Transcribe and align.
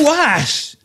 Wesh! 0.00 0.76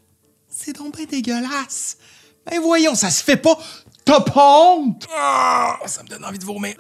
C'est 0.50 0.74
donc 0.74 0.96
bien 0.96 1.06
dégueulasse. 1.06 1.98
Ben 2.46 2.60
voyons, 2.62 2.96
ça 2.96 3.10
se 3.10 3.24
fait 3.24 3.38
pas. 3.38 3.58
T'as 4.06 4.22
pas 4.22 4.64
honte? 4.64 5.08
Ah, 5.16 5.78
ça 5.86 6.04
me 6.04 6.08
donne 6.08 6.26
envie 6.26 6.40
de 6.40 6.46
vomir. 6.46 6.76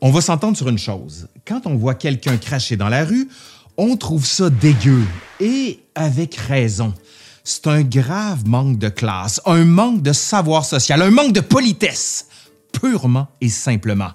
on 0.00 0.10
va 0.10 0.20
s'entendre 0.20 0.56
sur 0.56 0.68
une 0.68 0.78
chose. 0.78 1.28
Quand 1.46 1.66
on 1.66 1.76
voit 1.76 1.94
quelqu'un 1.94 2.36
cracher 2.36 2.76
dans 2.76 2.88
la 2.88 3.04
rue, 3.04 3.28
on 3.76 3.96
trouve 3.96 4.26
ça 4.26 4.50
dégueu. 4.50 5.02
Et 5.40 5.80
avec 5.94 6.36
raison. 6.36 6.94
C'est 7.44 7.66
un 7.66 7.82
grave 7.82 8.46
manque 8.46 8.78
de 8.78 8.88
classe, 8.88 9.40
un 9.46 9.64
manque 9.64 10.02
de 10.02 10.12
savoir 10.12 10.64
social, 10.64 11.02
un 11.02 11.10
manque 11.10 11.32
de 11.32 11.40
politesse. 11.40 12.28
Purement 12.72 13.28
et 13.40 13.48
simplement. 13.48 14.12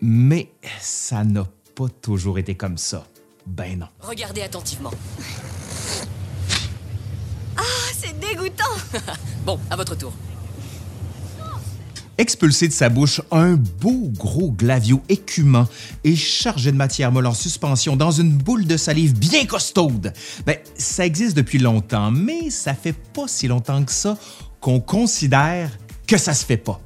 Mais 0.00 0.52
ça 0.80 1.24
n'a 1.24 1.46
pas 1.74 1.88
toujours 2.00 2.38
été 2.38 2.54
comme 2.54 2.78
ça. 2.78 3.04
Ben 3.46 3.78
non. 3.80 3.88
Regardez 4.00 4.42
attentivement. 4.42 4.92
C'est 8.02 8.18
dégoûtant 8.18 8.64
Bon, 9.46 9.60
à 9.70 9.76
votre 9.76 9.96
tour. 9.96 10.12
Expulser 12.18 12.66
de 12.66 12.72
sa 12.72 12.88
bouche 12.88 13.20
un 13.30 13.54
beau 13.54 14.10
gros 14.16 14.50
glavio 14.50 15.02
écumant 15.08 15.68
et 16.02 16.16
chargé 16.16 16.72
de 16.72 16.76
matière 16.76 17.12
molle 17.12 17.26
en 17.26 17.34
suspension 17.34 17.94
dans 17.96 18.10
une 18.10 18.32
boule 18.32 18.66
de 18.66 18.76
salive 18.76 19.16
bien 19.16 19.46
costaude. 19.46 20.12
Ben, 20.46 20.56
ça 20.76 21.06
existe 21.06 21.36
depuis 21.36 21.58
longtemps, 21.58 22.10
mais 22.10 22.50
ça 22.50 22.74
fait 22.74 22.92
pas 22.92 23.28
si 23.28 23.46
longtemps 23.46 23.82
que 23.84 23.92
ça 23.92 24.18
qu'on 24.60 24.80
considère 24.80 25.70
que 26.06 26.18
ça 26.18 26.34
se 26.34 26.44
fait 26.44 26.56
pas. 26.56 26.80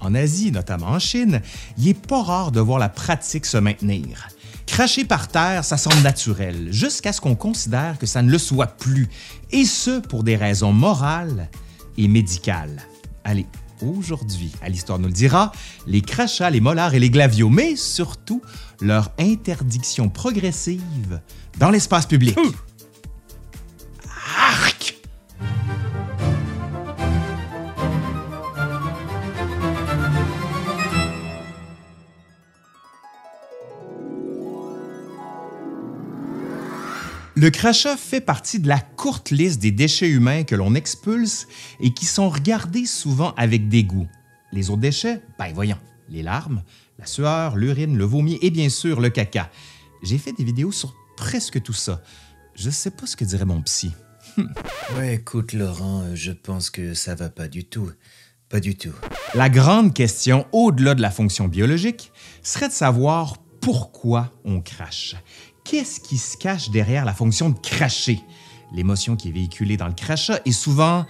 En 0.00 0.14
Asie, 0.14 0.50
notamment 0.50 0.88
en 0.88 0.98
Chine, 0.98 1.40
il 1.78 1.88
est 1.88 2.06
pas 2.06 2.22
rare 2.22 2.52
de 2.52 2.60
voir 2.60 2.78
la 2.78 2.88
pratique 2.88 3.46
se 3.46 3.56
maintenir. 3.56 4.28
Cracher 4.66 5.04
par 5.04 5.28
terre, 5.28 5.64
ça 5.64 5.76
semble 5.76 6.02
naturel, 6.02 6.68
jusqu'à 6.70 7.12
ce 7.12 7.20
qu'on 7.20 7.34
considère 7.34 7.98
que 7.98 8.06
ça 8.06 8.20
ne 8.22 8.30
le 8.30 8.38
soit 8.38 8.66
plus, 8.66 9.08
et 9.50 9.64
ce 9.64 10.00
pour 10.00 10.22
des 10.22 10.36
raisons 10.36 10.72
morales 10.72 11.48
et 11.96 12.08
médicales. 12.08 12.82
Allez, 13.24 13.46
aujourd'hui, 13.80 14.52
à 14.62 14.68
l'Histoire 14.68 14.98
nous 14.98 15.06
le 15.06 15.12
dira, 15.12 15.52
les 15.86 16.02
crachats, 16.02 16.50
les 16.50 16.60
molars 16.60 16.94
et 16.94 16.98
les 16.98 17.10
glavios, 17.10 17.48
mais 17.48 17.76
surtout 17.76 18.42
leur 18.80 19.12
interdiction 19.18 20.08
progressive 20.08 21.20
dans 21.58 21.70
l'espace 21.70 22.06
public. 22.06 22.36
Le 37.38 37.50
crachat 37.50 37.98
fait 37.98 38.22
partie 38.22 38.60
de 38.60 38.66
la 38.66 38.80
courte 38.80 39.30
liste 39.30 39.60
des 39.60 39.70
déchets 39.70 40.08
humains 40.08 40.44
que 40.44 40.54
l'on 40.54 40.74
expulse 40.74 41.46
et 41.80 41.92
qui 41.92 42.06
sont 42.06 42.30
regardés 42.30 42.86
souvent 42.86 43.34
avec 43.36 43.68
dégoût. 43.68 44.08
Les 44.52 44.70
autres 44.70 44.80
déchets, 44.80 45.20
ben 45.38 45.52
voyons, 45.52 45.76
les 46.08 46.22
larmes, 46.22 46.62
la 46.98 47.04
sueur, 47.04 47.56
l'urine, 47.56 47.98
le 47.98 48.06
vomi 48.06 48.38
et 48.40 48.48
bien 48.48 48.70
sûr 48.70 49.02
le 49.02 49.10
caca. 49.10 49.50
J'ai 50.02 50.16
fait 50.16 50.32
des 50.32 50.44
vidéos 50.44 50.72
sur 50.72 50.94
presque 51.18 51.62
tout 51.62 51.74
ça. 51.74 52.00
Je 52.54 52.70
sais 52.70 52.90
pas 52.90 53.04
ce 53.04 53.16
que 53.16 53.24
dirait 53.26 53.44
mon 53.44 53.60
psy. 53.60 53.92
Ouais, 54.96 55.16
écoute, 55.16 55.52
Laurent, 55.52 56.04
euh, 56.04 56.14
je 56.14 56.32
pense 56.32 56.70
que 56.70 56.94
ça 56.94 57.14
va 57.14 57.28
pas 57.28 57.48
du 57.48 57.64
tout. 57.64 57.90
Pas 58.48 58.60
du 58.60 58.76
tout. 58.76 58.94
La 59.34 59.50
grande 59.50 59.92
question, 59.92 60.46
au-delà 60.52 60.94
de 60.94 61.02
la 61.02 61.10
fonction 61.10 61.48
biologique, 61.48 62.12
serait 62.42 62.68
de 62.68 62.72
savoir 62.72 63.36
pourquoi 63.60 64.32
on 64.44 64.60
crache. 64.60 65.16
Qu'est-ce 65.68 65.98
qui 65.98 66.16
se 66.16 66.36
cache 66.36 66.70
derrière 66.70 67.04
la 67.04 67.12
fonction 67.12 67.50
de 67.50 67.58
cracher? 67.58 68.20
L'émotion 68.72 69.16
qui 69.16 69.28
est 69.28 69.32
véhiculée 69.32 69.76
dans 69.76 69.88
le 69.88 69.94
crachat 69.94 70.40
est 70.44 70.52
souvent 70.52 71.06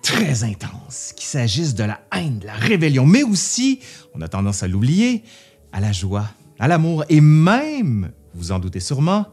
très 0.00 0.44
intense, 0.44 1.12
qu'il 1.16 1.26
s'agisse 1.26 1.74
de 1.74 1.84
la 1.84 2.00
haine, 2.12 2.38
de 2.38 2.46
la 2.46 2.54
rébellion, 2.54 3.04
mais 3.04 3.24
aussi, 3.24 3.80
on 4.14 4.20
a 4.20 4.28
tendance 4.28 4.62
à 4.62 4.68
l'oublier, 4.68 5.24
à 5.72 5.80
la 5.80 5.90
joie, 5.90 6.30
à 6.60 6.68
l'amour 6.68 7.04
et 7.08 7.20
même, 7.20 8.12
vous 8.34 8.52
en 8.52 8.60
doutez 8.60 8.80
sûrement, 8.80 9.26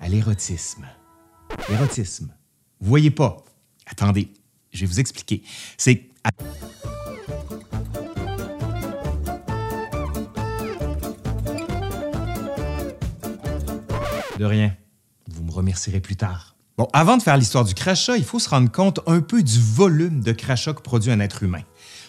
à 0.00 0.08
l'érotisme. 0.08 0.86
L'érotisme. 1.68 2.32
Vous 2.80 2.88
voyez 2.88 3.10
pas? 3.10 3.44
Attendez, 3.86 4.32
je 4.72 4.80
vais 4.80 4.86
vous 4.86 5.00
expliquer. 5.00 5.42
C'est 5.76 6.08
De 14.42 14.46
rien. 14.46 14.74
Vous 15.28 15.44
me 15.44 15.52
remercierez 15.52 16.00
plus 16.00 16.16
tard. 16.16 16.56
Bon, 16.76 16.88
avant 16.92 17.16
de 17.16 17.22
faire 17.22 17.36
l'histoire 17.36 17.64
du 17.64 17.74
crachat, 17.74 18.16
il 18.16 18.24
faut 18.24 18.40
se 18.40 18.48
rendre 18.48 18.72
compte 18.72 18.98
un 19.06 19.20
peu 19.20 19.40
du 19.40 19.60
volume 19.60 20.20
de 20.20 20.32
crachat 20.32 20.72
que 20.72 20.80
produit 20.80 21.12
un 21.12 21.20
être 21.20 21.44
humain. 21.44 21.62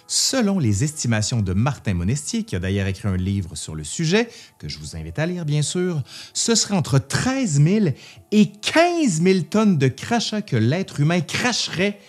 Selon 0.07 0.57
les 0.57 0.83
estimations 0.83 1.43
de 1.43 1.53
Martin 1.53 1.93
Monestier, 1.93 2.41
qui 2.41 2.55
a 2.55 2.59
d'ailleurs 2.59 2.87
écrit 2.87 3.07
un 3.07 3.17
livre 3.17 3.55
sur 3.55 3.75
le 3.75 3.83
sujet, 3.83 4.29
que 4.57 4.67
je 4.67 4.79
vous 4.79 4.95
invite 4.95 5.19
à 5.19 5.27
lire 5.27 5.45
bien 5.45 5.61
sûr, 5.61 6.01
ce 6.33 6.55
serait 6.55 6.73
entre 6.73 6.97
13 6.97 7.61
000 7.61 7.85
et 8.31 8.47
15 8.47 9.21
000 9.21 9.41
tonnes 9.41 9.77
de 9.77 9.87
crachat 9.87 10.41
que 10.41 10.55
l'être 10.55 11.01
humain 11.01 11.21
cracherait 11.21 11.99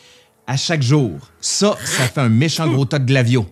à 0.46 0.56
chaque 0.56 0.82
jour. 0.82 1.18
Ça, 1.42 1.76
ça 1.84 2.08
fait 2.08 2.22
un 2.22 2.30
méchant 2.30 2.66
gros 2.66 2.86
tas 2.86 2.98
de 2.98 3.04
glavio. 3.04 3.46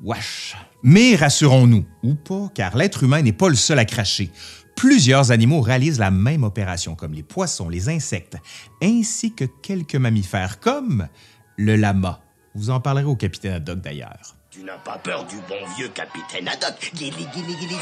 Wesh. 0.00 0.56
Mais 0.84 1.16
rassurons-nous, 1.16 1.84
ou 2.04 2.14
pas, 2.14 2.52
car 2.54 2.76
l'être 2.76 3.02
humain 3.02 3.20
n'est 3.20 3.32
pas 3.32 3.48
le 3.48 3.56
seul 3.56 3.80
à 3.80 3.84
cracher. 3.84 4.30
Plusieurs 4.78 5.32
animaux 5.32 5.60
réalisent 5.60 5.98
la 5.98 6.12
même 6.12 6.44
opération, 6.44 6.94
comme 6.94 7.12
les 7.12 7.24
poissons, 7.24 7.68
les 7.68 7.88
insectes, 7.88 8.36
ainsi 8.80 9.34
que 9.34 9.44
quelques 9.44 9.96
mammifères, 9.96 10.60
comme 10.60 11.08
le 11.56 11.74
lama. 11.74 12.20
Vous 12.54 12.70
en 12.70 12.78
parlerez 12.78 13.04
au 13.04 13.16
capitaine 13.16 13.54
Haddock 13.54 13.80
d'ailleurs. 13.80 14.36
Tu 14.50 14.62
n'as 14.62 14.78
pas 14.78 14.98
peur 14.98 15.24
du 15.26 15.34
bon 15.48 15.66
vieux 15.76 15.88
capitaine 15.88 16.46
Haddock? 16.46 16.92
Guili, 16.94 17.10
guili, 17.10 17.56
guili, 17.56 17.56
guili, 17.56 17.76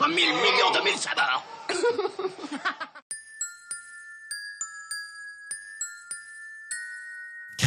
en 0.00 0.08
mille 0.08 0.16
millions 0.16 0.70
de 0.78 0.84
mille 0.84 0.98
sabords 0.98 1.44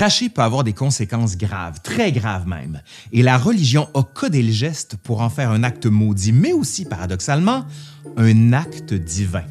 Cracher 0.01 0.29
peut 0.29 0.41
avoir 0.41 0.63
des 0.63 0.73
conséquences 0.73 1.37
graves, 1.37 1.79
très 1.83 2.11
graves 2.11 2.47
même, 2.47 2.81
et 3.11 3.21
la 3.21 3.37
religion 3.37 3.87
a 3.93 4.01
codé 4.01 4.41
le 4.41 4.51
geste 4.51 4.95
pour 4.95 5.21
en 5.21 5.29
faire 5.29 5.51
un 5.51 5.61
acte 5.61 5.85
maudit, 5.85 6.31
mais 6.31 6.53
aussi, 6.53 6.85
paradoxalement, 6.85 7.65
un 8.17 8.51
acte 8.51 8.95
divin. 8.95 9.43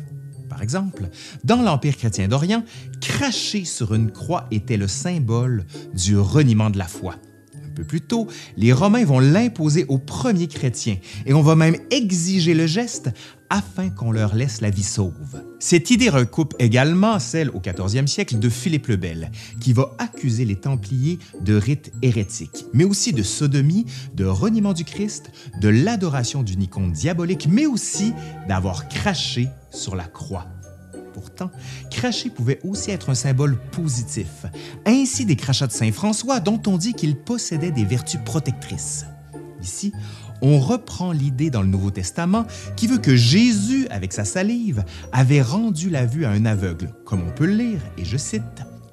Par 0.49 0.61
exemple, 0.61 1.09
dans 1.45 1.63
l'Empire 1.63 1.97
chrétien 1.97 2.27
d'Orient, 2.27 2.65
cracher 3.01 3.65
sur 3.65 3.95
une 3.95 4.11
croix 4.11 4.49
était 4.51 4.77
le 4.77 4.89
symbole 4.89 5.67
du 5.95 6.19
reniement 6.19 6.71
de 6.71 6.79
la 6.79 6.89
foi. 6.89 7.15
Plus 7.85 8.01
tôt, 8.01 8.29
les 8.57 8.73
Romains 8.73 9.05
vont 9.05 9.21
l'imposer 9.21 9.85
aux 9.89 9.99
premiers 9.99 10.49
chrétiens 10.49 10.97
et 11.27 11.35
on 11.35 11.43
va 11.43 11.57
même 11.57 11.77
exiger 11.91 12.55
le 12.55 12.67
geste 12.67 13.11
afin 13.51 13.91
qu'on 13.91 14.13
leur 14.13 14.35
laisse 14.35 14.61
la 14.61 14.71
vie 14.71 14.85
sauve. 14.85 15.43
Cette 15.59 15.91
idée 15.91 16.09
recoupe 16.09 16.55
également 16.59 17.19
celle 17.19 17.51
au 17.51 17.59
14e 17.59 18.07
siècle 18.07 18.39
de 18.39 18.49
Philippe 18.49 18.87
le 18.87 18.97
Bel, 18.97 19.33
qui 19.61 19.73
va 19.73 19.95
accuser 19.99 20.45
les 20.45 20.57
Templiers 20.57 21.19
de 21.41 21.55
rites 21.55 21.93
hérétiques, 22.01 22.65
mais 22.73 22.85
aussi 22.85 23.13
de 23.13 23.25
sodomie, 23.25 23.87
de 24.15 24.25
reniement 24.25 24.73
du 24.73 24.85
Christ, 24.85 25.33
de 25.61 25.69
l'adoration 25.69 26.43
d'une 26.43 26.63
icône 26.63 26.93
diabolique, 26.93 27.49
mais 27.51 27.67
aussi 27.67 28.13
d'avoir 28.49 28.89
craché 28.89 29.49
sur 29.73 29.97
la 29.97 30.05
croix. 30.05 30.47
Pourtant, 31.13 31.51
cracher 31.91 32.31
pouvait 32.31 32.61
aussi 32.65 32.91
être 32.91 33.11
un 33.11 33.15
symbole 33.15 33.59
positif, 33.73 34.47
ainsi 34.87 35.25
des 35.25 35.37
crachats 35.37 35.67
de 35.67 35.73
Saint 35.73 35.93
François 35.93 36.41
dont 36.41 36.61
on 36.67 36.77
dit 36.77 36.95
qu'il 36.95 37.17
possédait 37.17 37.71
des 37.71 37.85
vertus 37.85 38.21
protectrices. 38.25 39.07
Ici, 39.63 39.93
on 40.43 40.59
reprend 40.59 41.13
l'idée 41.13 41.51
dans 41.51 41.63
le 41.63 41.69
Nouveau 41.69 41.91
Testament 41.91 42.47
qui 42.77 42.87
veut 42.87 42.99
que 42.99 43.17
Jésus, 43.17 43.87
avec 43.91 44.13
sa 44.13 44.25
salive, 44.25 44.85
avait 45.13 45.43
rendu 45.43 45.91
la 45.91 46.07
vue 46.07 46.25
à 46.25 46.31
un 46.31 46.47
aveugle, 46.47 46.95
comme 47.05 47.23
on 47.27 47.31
peut 47.31 47.47
le 47.47 47.57
lire, 47.57 47.81
et 47.99 48.05
je 48.05 48.17
cite, 48.17 48.43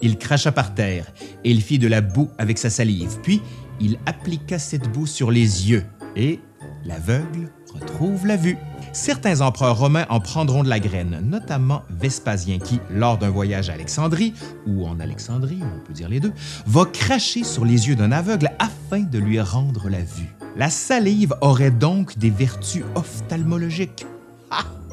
Il 0.02 0.18
cracha 0.18 0.52
par 0.52 0.74
terre, 0.74 1.06
et 1.44 1.52
il 1.52 1.62
fit 1.62 1.80
de 1.80 1.88
la 1.88 2.02
boue 2.02 2.30
avec 2.38 2.58
sa 2.58 2.70
salive, 2.70 3.18
puis 3.24 3.42
il 3.80 3.98
appliqua 4.06 4.60
cette 4.60 4.92
boue 4.92 5.08
sur 5.08 5.32
les 5.32 5.70
yeux, 5.70 5.86
et 6.16 6.40
l'aveugle 6.84 7.50
retrouve 7.80 8.26
la 8.26 8.38
vue. 8.38 8.58
Certains 8.94 9.42
empereurs 9.42 9.78
romains 9.78 10.06
en 10.10 10.20
prendront 10.20 10.64
de 10.64 10.70
la 10.70 10.80
graine, 10.80 11.20
notamment 11.24 11.84
Vespasien 11.90 12.60
qui, 12.60 12.80
lors 12.90 13.18
d'un 13.18 13.30
voyage 13.30 13.70
à 13.70 13.74
Alexandrie, 13.74 14.34
ou 14.66 14.88
en 14.88 15.00
Alexandrie, 15.00 15.60
on 15.62 15.86
peut 15.86 15.94
dire 15.94 16.10
les 16.10 16.20
deux, 16.20 16.34
va 16.66 16.86
cracher 16.86 17.44
sur 17.44 17.66
les 17.66 17.88
yeux 17.88 17.96
d'un 17.96 18.12
aveugle 18.12 18.50
afin 18.60 19.02
de 19.02 19.20
lui 19.20 19.40
rendre 19.40 19.90
la 19.90 20.00
vue. 20.00 20.34
La 20.56 20.70
salive 20.70 21.36
aurait 21.42 21.72
donc 21.72 22.18
des 22.18 22.32
vertus 22.32 22.84
ophtalmologiques. 22.96 24.06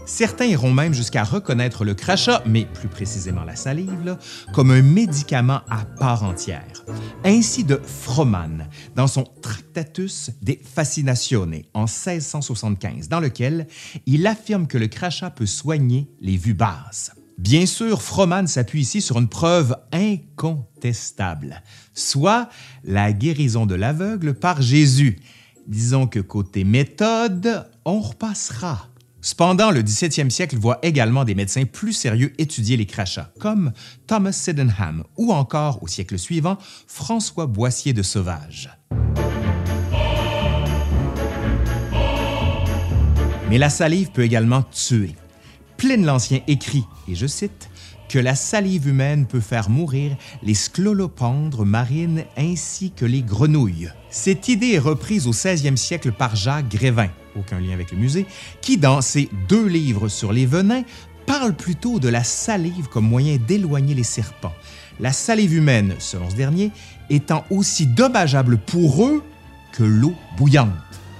Certains 0.06 0.45
iront 0.45 0.73
même 0.73 0.93
jusqu'à 0.93 1.25
reconnaître 1.25 1.85
le 1.85 1.95
crachat, 1.95 2.43
mais 2.47 2.67
plus 2.67 2.89
précisément 2.89 3.45
la 3.45 3.56
salive, 3.56 4.19
comme 4.53 4.71
un 4.71 4.83
médicament 4.83 5.62
à 5.71 5.85
part 5.99 6.25
entière. 6.25 6.85
Ainsi 7.25 7.65
de 7.65 7.81
Froman, 7.83 8.69
dans 8.97 9.06
son 9.06 9.25
Tractatus 9.41 10.31
de 10.43 10.59
Fascinatione 10.62 11.62
en 11.73 11.85
1675, 11.85 13.09
dans 13.09 13.21
lequel 13.21 13.67
il 14.05 14.27
affirme 14.27 14.67
que 14.67 14.77
le 14.77 14.89
crachat 14.89 15.31
peut 15.31 15.47
soigner 15.47 16.06
les 16.21 16.37
vues 16.37 16.55
basses. 16.55 17.12
Bien 17.39 17.65
sûr, 17.65 18.03
Froman 18.03 18.47
s'appuie 18.47 18.83
ici 18.83 19.01
sur 19.01 19.19
une 19.19 19.29
preuve 19.29 19.75
incontestable, 19.91 21.62
soit 21.95 22.49
la 22.85 23.12
guérison 23.12 23.65
de 23.65 23.75
l'aveugle 23.75 24.35
par 24.35 24.61
Jésus. 24.61 25.19
Disons 25.67 26.06
que 26.06 26.21
côté 26.21 26.62
méthode, 26.62 27.67
on 27.87 28.01
repassera. 28.01 28.89
Cependant, 29.25 29.71
le 29.71 29.82
17e 29.82 30.29
siècle 30.29 30.59
voit 30.59 30.79
également 30.82 31.25
des 31.25 31.35
médecins 31.35 31.65
plus 31.65 31.94
sérieux 31.94 32.35
étudier 32.37 32.76
les 32.76 32.85
crachats, 32.85 33.32
comme 33.41 33.73
Thomas 34.06 34.32
Sydenham 34.32 35.03
ou 35.17 35.32
encore, 35.32 35.82
au 35.82 35.87
siècle 35.87 36.19
suivant, 36.19 36.59
François 36.87 37.47
Boissier 37.47 37.94
de 37.94 38.03
Sauvage. 38.03 38.69
Mais 43.49 43.56
la 43.56 43.71
salive 43.71 44.11
peut 44.11 44.25
également 44.25 44.62
tuer. 44.62 45.15
Pline 45.79 46.05
l'Ancien 46.05 46.41
écrit, 46.47 46.85
et 47.09 47.15
je 47.15 47.27
cite, 47.27 47.70
que 48.14 48.20
la 48.20 48.37
salive 48.37 48.87
humaine 48.87 49.26
peut 49.26 49.40
faire 49.40 49.69
mourir 49.69 50.16
les 50.44 50.55
sclolopendres 50.55 51.66
marines 51.66 52.22
ainsi 52.37 52.93
que 52.93 53.05
les 53.05 53.22
grenouilles. 53.22 53.90
Cette 54.08 54.46
idée 54.46 54.75
est 54.75 54.78
reprise 54.78 55.26
au 55.26 55.32
16e 55.32 55.75
siècle 55.75 56.12
par 56.12 56.37
Jacques 56.37 56.69
Grévin, 56.69 57.08
aucun 57.34 57.58
lien 57.58 57.72
avec 57.72 57.90
le 57.90 57.99
musée, 57.99 58.26
qui, 58.61 58.76
dans 58.76 59.00
ses 59.00 59.28
deux 59.49 59.66
livres 59.66 60.06
sur 60.06 60.32
les 60.32 60.46
venins, 60.46 60.84
parle 61.26 61.55
plutôt 61.55 61.99
de 61.99 62.08
la 62.08 62.22
salive 62.22 62.87
comme 62.87 63.08
moyen 63.08 63.37
d'éloigner 63.37 63.96
les 63.96 64.05
serpents. 64.05 64.55
La 65.00 65.12
salive 65.12 65.52
humaine, 65.52 65.96
selon 65.99 66.31
ce 66.31 66.37
dernier, 66.37 66.70
étant 67.10 67.44
aussi 67.50 67.84
dommageable 67.84 68.58
pour 68.58 69.06
eux 69.06 69.25
que 69.72 69.82
l'eau 69.82 70.14
bouillante. 70.38 70.70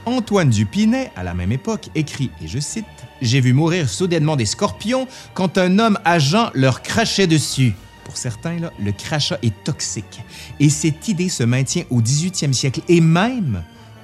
Antoine 0.06 0.51
Dupinet, 0.51 1.11
à 1.17 1.23
la 1.23 1.35
même 1.35 1.53
époque, 1.53 1.89
écrit, 1.95 2.31
et 2.43 2.49
je 2.49 2.59
cite, 2.59 2.85
J'ai 3.23 3.41
vu 3.41 3.53
mourir 3.53 3.89
soudainement 3.89 4.37
des 4.37 4.47
scorpions 4.47 5.09
quand 5.33 5.56
un 5.56 5.79
homme 5.79 5.99
agent 6.05 6.51
leur 6.55 6.83
crachait 6.83 7.27
dessus. 7.27 7.75
Pour 8.05 8.17
certains, 8.17 8.56
le 8.79 8.93
crachat 8.93 9.39
est 9.43 9.65
toxique. 9.65 10.21
Et 10.61 10.69
cette 10.69 11.09
idée 11.09 11.31
se 11.31 11.43
maintient 11.43 11.85
au 11.91 12.03
18e 12.03 12.53
siècle 12.53 12.83
et 12.89 13.01
même 13.01 13.62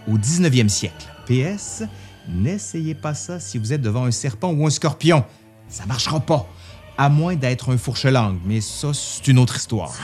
au 0.08 0.17
19e 0.17 0.69
siècle. 0.69 1.06
PS, 1.26 1.82
n'essayez 2.29 2.94
pas 2.94 3.14
ça 3.14 3.38
si 3.38 3.58
vous 3.58 3.73
êtes 3.73 3.82
devant 3.82 4.06
un 4.06 4.11
serpent 4.11 4.53
ou 4.53 4.67
un 4.67 4.70
scorpion. 4.70 5.25
Ça 5.69 5.85
marchera 5.87 6.20
pas. 6.20 6.49
À 6.96 7.08
moins 7.08 7.37
d'être 7.37 7.73
un 7.73 7.79
fourche-langue, 7.79 8.38
mais 8.44 8.61
ça, 8.61 8.93
c'est 8.94 9.29
une 9.29 9.38
autre 9.38 9.56
histoire. 9.56 9.94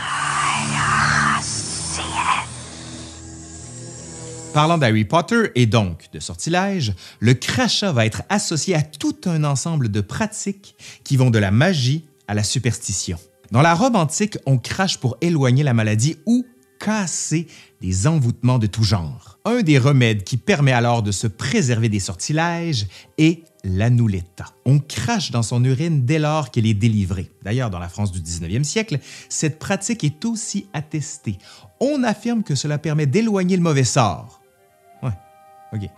Parlant 4.56 4.78
d'Harry 4.78 5.04
Potter 5.04 5.50
et 5.54 5.66
donc 5.66 6.06
de 6.14 6.18
sortilège, 6.18 6.94
le 7.20 7.34
crachat 7.34 7.92
va 7.92 8.06
être 8.06 8.22
associé 8.30 8.74
à 8.74 8.80
tout 8.80 9.14
un 9.26 9.44
ensemble 9.44 9.90
de 9.90 10.00
pratiques 10.00 10.76
qui 11.04 11.18
vont 11.18 11.28
de 11.28 11.38
la 11.38 11.50
magie 11.50 12.06
à 12.26 12.32
la 12.32 12.42
superstition. 12.42 13.18
Dans 13.50 13.60
la 13.60 13.74
Rome 13.74 13.96
antique, 13.96 14.38
on 14.46 14.56
crache 14.56 14.96
pour 14.96 15.18
éloigner 15.20 15.62
la 15.62 15.74
maladie 15.74 16.16
ou 16.24 16.46
casser 16.80 17.48
des 17.82 18.06
envoûtements 18.06 18.58
de 18.58 18.66
tout 18.66 18.82
genre. 18.82 19.38
Un 19.44 19.60
des 19.60 19.76
remèdes 19.76 20.24
qui 20.24 20.38
permet 20.38 20.72
alors 20.72 21.02
de 21.02 21.12
se 21.12 21.26
préserver 21.26 21.90
des 21.90 22.00
sortilèges 22.00 22.86
est 23.18 23.42
l'annuletta. 23.62 24.46
On 24.64 24.78
crache 24.78 25.32
dans 25.32 25.42
son 25.42 25.62
urine 25.64 26.06
dès 26.06 26.18
lors 26.18 26.50
qu'elle 26.50 26.64
est 26.64 26.72
délivrée. 26.72 27.30
D'ailleurs, 27.42 27.68
dans 27.68 27.78
la 27.78 27.90
France 27.90 28.10
du 28.10 28.20
19e 28.20 28.64
siècle, 28.64 29.00
cette 29.28 29.58
pratique 29.58 30.02
est 30.02 30.24
aussi 30.24 30.66
attestée. 30.72 31.36
On 31.78 32.02
affirme 32.04 32.42
que 32.42 32.54
cela 32.54 32.78
permet 32.78 33.04
d'éloigner 33.04 33.58
le 33.58 33.62
mauvais 33.62 33.84
sort. 33.84 34.40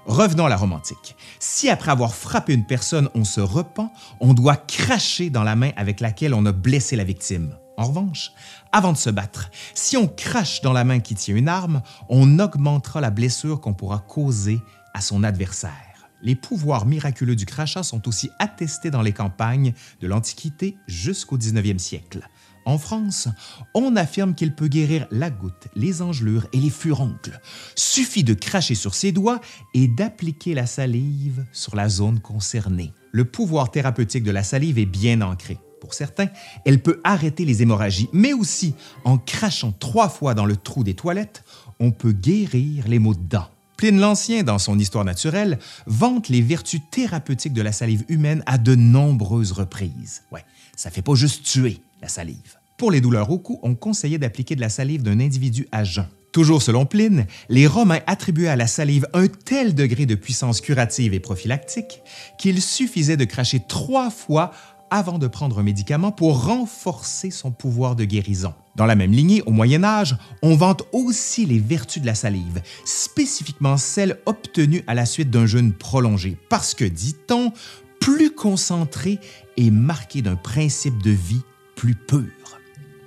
Revenons 0.07 0.47
à 0.47 0.49
la 0.49 0.57
romantique. 0.57 1.17
Si 1.39 1.69
après 1.69 1.91
avoir 1.91 2.15
frappé 2.15 2.55
une 2.55 2.65
personne, 2.65 3.09
on 3.15 3.25
se 3.25 3.41
repent, 3.41 3.93
on 4.21 4.35
doit 4.35 4.57
cracher 4.57 5.31
dans 5.31 5.45
la 5.45 5.57
main 5.57 5.71
avec 5.77 6.01
laquelle 6.01 6.35
on 6.35 6.47
a 6.47 6.53
blessé 6.53 6.97
la 6.97 7.05
victime. 7.05 7.55
En 7.77 7.87
revanche, 7.87 8.33
avant 8.73 8.93
de 8.93 8.97
se 8.97 9.11
battre, 9.11 9.51
si 9.75 9.97
on 9.97 10.09
crache 10.09 10.63
dans 10.63 10.73
la 10.73 10.85
main 10.85 10.99
qui 10.99 11.15
tient 11.15 11.37
une 11.37 11.49
arme, 11.49 11.83
on 12.09 12.39
augmentera 12.41 13.01
la 13.01 13.11
blessure 13.11 13.61
qu'on 13.61 13.75
pourra 13.75 13.99
causer 14.01 14.61
à 14.95 15.01
son 15.01 15.23
adversaire. 15.23 15.73
Les 16.21 16.35
pouvoirs 16.35 16.87
miraculeux 16.87 17.37
du 17.37 17.47
crachat 17.47 17.85
sont 17.85 18.09
aussi 18.09 18.31
attestés 18.41 18.91
dans 18.91 19.03
les 19.03 19.13
campagnes 19.13 19.73
de 20.01 20.09
l'Antiquité 20.09 20.77
jusqu'au 20.89 21.39
19e 21.39 21.79
siècle. 21.79 22.29
En 22.69 22.77
France, 22.77 23.29
on 23.73 23.97
affirme 23.97 24.35
qu'il 24.35 24.55
peut 24.55 24.69
guérir 24.69 25.07
la 25.11 25.31
goutte, 25.31 25.69
les 25.75 26.03
engelures 26.03 26.47
et 26.53 26.59
les 26.59 26.69
furoncles. 26.69 27.41
Suffit 27.75 28.25
de 28.25 28.35
cracher 28.35 28.75
sur 28.75 28.95
ses 28.95 29.11
doigts 29.11 29.41
et 29.73 29.89
d'appliquer 29.89 30.53
la 30.53 30.67
salive 30.67 31.47
sur 31.51 31.75
la 31.75 31.89
zone 31.89 32.21
concernée. 32.21 32.93
Le 33.11 33.25
pouvoir 33.25 33.71
thérapeutique 33.71 34.23
de 34.23 34.31
la 34.31 34.43
salive 34.43 34.79
est 34.79 34.85
bien 34.85 35.23
ancré. 35.23 35.57
Pour 35.81 35.95
certains, 35.95 36.29
elle 36.67 36.83
peut 36.83 37.01
arrêter 37.05 37.47
les 37.47 37.63
hémorragies, 37.63 38.11
mais 38.13 38.35
aussi, 38.35 38.75
en 39.07 39.17
crachant 39.17 39.73
trois 39.73 40.11
fois 40.11 40.35
dans 40.35 40.45
le 40.45 40.59
trou 40.59 40.85
des 40.85 40.93
toilettes, 40.93 41.45
on 41.81 41.91
peut 41.91 42.13
guérir 42.13 42.87
les 42.87 42.99
maux 42.99 43.15
de 43.15 43.27
dents. 43.27 43.49
Pline 43.79 43.99
l'Ancien, 43.99 44.43
dans 44.43 44.59
son 44.59 44.79
Histoire 44.79 45.07
naturelle, 45.07 45.59
vante 45.87 46.29
les 46.29 46.43
vertus 46.43 46.83
thérapeutiques 46.91 47.55
de 47.55 47.63
la 47.63 47.73
salive 47.73 48.05
humaine 48.09 48.43
à 48.45 48.59
de 48.59 48.75
nombreuses 48.75 49.53
reprises. 49.53 50.25
Ouais, 50.31 50.45
ça 50.77 50.91
fait 50.91 51.01
pas 51.01 51.15
juste 51.15 51.45
tuer 51.45 51.81
la 52.03 52.09
salive. 52.09 52.58
Pour 52.79 52.93
les 52.93 53.01
douleurs 53.01 53.33
au 53.33 53.41
cou, 53.41 53.59
on 53.65 53.75
conseillait 53.75 54.19
d'appliquer 54.19 54.55
de 54.55 54.61
la 54.61 54.69
salive 54.69 55.03
d'un 55.03 55.19
individu 55.19 55.67
à 55.73 55.83
jeun. 55.83 56.07
Toujours 56.31 56.63
selon 56.63 56.87
Pline, 56.87 57.27
les 57.49 57.67
Romains 57.67 57.99
attribuaient 58.07 58.47
à 58.47 58.55
la 58.55 58.69
salive 58.69 59.05
un 59.15 59.27
tel 59.27 59.75
degré 59.75 60.07
de 60.07 60.15
puissance 60.15 60.61
curative 60.61 61.13
et 61.13 61.19
prophylactique 61.19 62.03
qu'il 62.39 62.63
suffisait 62.63 63.17
de 63.17 63.25
cracher 63.25 63.61
trois 63.69 64.11
fois 64.11 64.53
avant 64.93 65.19
de 65.19 65.27
prendre 65.27 65.59
un 65.59 65.65
médicament 65.65 66.13
pour 66.13 66.45
renforcer 66.45 67.33
son 67.33 67.51
pouvoir 67.51 67.97
de 67.97 68.05
guérison. 68.05 68.55
Dans 68.77 68.87
la 68.87 68.95
même 68.95 69.11
lignée, 69.11 69.43
au 69.45 69.51
Moyen 69.51 69.83
Âge, 69.83 70.17
on 70.43 70.55
vante 70.55 70.85
aussi 70.93 71.47
les 71.47 71.59
vertus 71.59 72.01
de 72.01 72.07
la 72.07 72.15
salive, 72.15 72.63
spécifiquement 72.85 73.77
celles 73.77 74.21
obtenues 74.25 74.85
à 74.87 74.95
la 74.95 75.05
suite 75.05 75.31
d'un 75.31 75.47
jeûne 75.47 75.73
prolongé, 75.73 76.39
parce 76.49 76.75
que, 76.75 76.85
dit-on, 76.85 77.53
plus 78.01 78.31
concentré 78.31 79.19
et 79.57 79.73
marqué 79.73 80.23
d'un 80.23 80.37
principe 80.37 81.03
de 81.03 81.11
vie 81.11 81.43
plus 81.75 81.97
pur. 81.97 82.38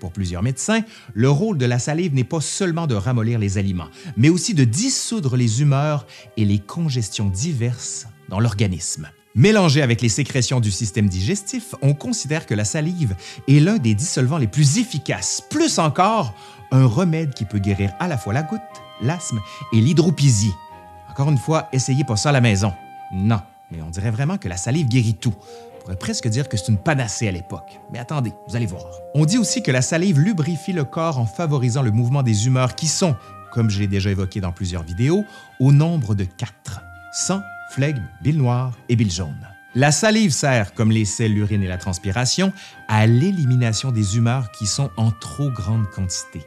Pour 0.02 0.12
plusieurs 0.12 0.42
médecins, 0.42 0.82
le 1.14 1.30
rôle 1.30 1.60
de 1.60 1.66
la 1.68 1.78
salive 1.78 2.16
n'est 2.16 2.24
pas 2.24 2.42
seulement 2.42 2.88
de 2.88 2.96
ramollir 2.96 3.38
les 3.38 3.60
aliments, 3.60 3.88
mais 4.18 4.30
aussi 4.30 4.56
de 4.56 4.64
dissoudre 4.64 5.38
les 5.38 5.62
humeurs 5.62 6.08
et 6.38 6.44
les 6.44 6.58
congestions 6.58 7.30
diverses 7.30 8.08
dans 8.28 8.40
l'organisme. 8.40 9.12
Mélangée 9.36 9.84
avec 9.84 10.02
les 10.02 10.10
sécrétions 10.10 10.60
du 10.60 10.72
système 10.72 11.08
digestif, 11.08 11.76
on 11.84 11.94
considère 11.94 12.48
que 12.48 12.56
la 12.56 12.66
salive 12.66 13.16
est 13.48 13.60
l'un 13.60 13.78
des 13.78 13.94
dissolvants 13.94 14.40
les 14.40 14.48
plus 14.48 14.80
efficaces, 14.80 15.44
plus 15.52 15.78
encore, 15.78 16.34
un 16.72 16.88
remède 16.88 17.36
qui 17.36 17.46
peut 17.46 17.60
guérir 17.60 17.94
à 18.00 18.08
la 18.08 18.18
fois 18.18 18.34
la 18.34 18.42
goutte, 18.42 18.60
l'asthme 19.04 19.40
et 19.72 19.82
l'hydropisie. 19.82 20.54
Encore 21.12 21.30
une 21.30 21.38
fois, 21.38 21.70
essayez 21.74 22.06
pas 22.06 22.16
ça 22.16 22.30
à 22.30 22.32
la 22.32 22.42
maison. 22.42 22.74
Non, 23.14 23.40
mais 23.70 23.84
on 23.84 23.92
dirait 23.92 24.10
vraiment 24.10 24.40
que 24.40 24.50
la 24.50 24.58
salive 24.58 24.88
guérit 24.88 25.14
tout. 25.14 25.36
On 25.82 25.86
pourrait 25.86 25.98
presque 25.98 26.28
dire 26.28 26.48
que 26.48 26.58
c'est 26.58 26.68
une 26.68 26.78
panacée 26.78 27.28
à 27.28 27.32
l'époque. 27.32 27.80
Mais 27.92 27.98
attendez, 27.98 28.32
vous 28.48 28.56
allez 28.56 28.68
voir. 28.68 28.86
On 29.16 29.26
dit 29.26 29.40
aussi 29.40 29.64
que 29.64 29.72
la 29.72 29.82
salive 29.82 30.20
lubrifie 30.20 30.74
le 30.74 30.84
corps 30.84 31.18
en 31.18 31.26
favorisant 31.26 31.82
le 31.82 31.90
mouvement 31.90 32.22
des 32.22 32.46
humeurs 32.46 32.76
qui 32.76 32.88
sont, 32.88 33.16
comme 33.52 33.72
je 33.72 33.80
l'ai 33.80 33.88
déjà 33.88 34.12
évoqué 34.12 34.42
dans 34.42 34.52
plusieurs 34.52 34.84
vidéos, 34.84 35.24
au 35.60 35.72
nombre 35.72 36.14
de 36.14 36.24
quatre. 36.24 36.82
Sang, 37.12 37.42
flegme, 37.72 38.04
bile 38.22 38.38
noire 38.38 38.78
et 38.90 38.96
bile 38.96 39.12
jaune. 39.12 39.48
La 39.74 39.92
salive 39.92 40.32
sert, 40.32 40.76
comme 40.76 40.92
les 40.92 41.06
selles, 41.06 41.34
l'urine 41.34 41.64
et 41.64 41.68
la 41.68 41.78
transpiration, 41.78 42.54
à 42.88 43.08
l'élimination 43.08 43.92
des 43.92 44.18
humeurs 44.18 44.52
qui 44.52 44.68
sont 44.68 44.92
en 44.98 45.10
trop 45.10 45.50
grande 45.50 45.90
quantité. 45.90 46.42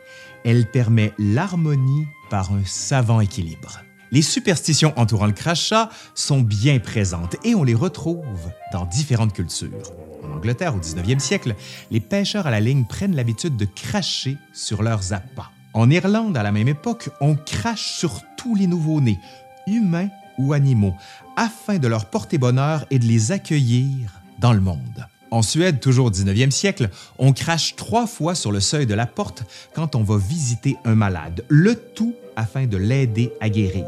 Elle 0.44 0.70
permet 0.70 1.12
l'harmonie 1.18 2.06
par 2.30 2.52
un 2.52 2.64
savant 2.64 3.20
équilibre. 3.20 3.80
Les 4.14 4.22
superstitions 4.22 4.92
entourant 4.94 5.26
le 5.26 5.32
crachat 5.32 5.90
sont 6.14 6.40
bien 6.40 6.78
présentes 6.78 7.34
et 7.42 7.56
on 7.56 7.64
les 7.64 7.74
retrouve 7.74 8.24
dans 8.72 8.86
différentes 8.86 9.32
cultures. 9.32 9.90
En 10.22 10.36
Angleterre, 10.36 10.76
au 10.76 10.78
19e 10.78 11.18
siècle, 11.18 11.56
les 11.90 11.98
pêcheurs 11.98 12.46
à 12.46 12.52
la 12.52 12.60
ligne 12.60 12.84
prennent 12.84 13.16
l'habitude 13.16 13.56
de 13.56 13.64
cracher 13.64 14.36
sur 14.52 14.84
leurs 14.84 15.12
appâts. 15.12 15.50
En 15.72 15.90
Irlande, 15.90 16.36
à 16.36 16.44
la 16.44 16.52
même 16.52 16.68
époque, 16.68 17.10
on 17.20 17.34
crache 17.34 17.98
sur 17.98 18.20
tous 18.36 18.54
les 18.54 18.68
nouveau-nés, 18.68 19.18
humains 19.66 20.10
ou 20.38 20.52
animaux, 20.52 20.94
afin 21.36 21.78
de 21.78 21.88
leur 21.88 22.04
porter 22.04 22.38
bonheur 22.38 22.86
et 22.92 23.00
de 23.00 23.06
les 23.06 23.32
accueillir 23.32 24.20
dans 24.38 24.52
le 24.52 24.60
monde. 24.60 25.08
En 25.32 25.42
Suède, 25.42 25.80
toujours 25.80 26.06
au 26.06 26.10
19e 26.12 26.52
siècle, 26.52 26.88
on 27.18 27.32
crache 27.32 27.74
trois 27.74 28.06
fois 28.06 28.36
sur 28.36 28.52
le 28.52 28.60
seuil 28.60 28.86
de 28.86 28.94
la 28.94 29.06
porte 29.06 29.42
quand 29.74 29.96
on 29.96 30.04
va 30.04 30.18
visiter 30.18 30.76
un 30.84 30.94
malade, 30.94 31.44
le 31.48 31.74
tout 31.74 32.14
afin 32.36 32.66
de 32.66 32.76
l'aider 32.76 33.32
à 33.40 33.48
guérir. 33.48 33.86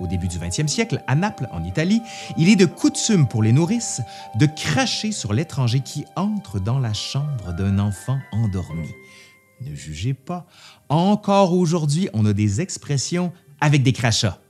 Au 0.00 0.06
début 0.06 0.26
du 0.26 0.38
20e 0.38 0.66
siècle, 0.66 1.02
à 1.06 1.14
Naples, 1.14 1.48
en 1.52 1.62
Italie, 1.62 2.00
il 2.36 2.48
est 2.48 2.56
de 2.56 2.66
coutume 2.66 3.28
pour 3.28 3.42
les 3.42 3.52
nourrices 3.52 4.00
de 4.34 4.46
cracher 4.46 5.12
sur 5.12 5.32
l'étranger 5.32 5.80
qui 5.80 6.04
entre 6.16 6.58
dans 6.58 6.80
la 6.80 6.92
chambre 6.92 7.52
d'un 7.56 7.78
enfant 7.78 8.18
endormi. 8.32 8.88
Ne 9.60 9.74
jugez 9.74 10.14
pas, 10.14 10.46
encore 10.88 11.52
aujourd'hui, 11.52 12.08
on 12.14 12.26
a 12.26 12.32
des 12.32 12.60
expressions 12.60 13.32
avec 13.60 13.84
des 13.84 13.92
crachats. 13.92 14.40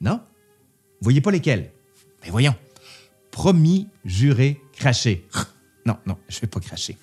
Non? 0.00 0.20
Voyez 1.00 1.20
pas 1.20 1.30
lesquelles? 1.30 1.70
Mais 2.22 2.30
voyons. 2.30 2.54
Promis, 3.30 3.88
juré, 4.04 4.60
craché. 4.72 5.26
Non, 5.86 5.96
non, 6.04 6.18
je 6.28 6.38
vais 6.40 6.46
pas 6.46 6.60
cracher. 6.60 6.98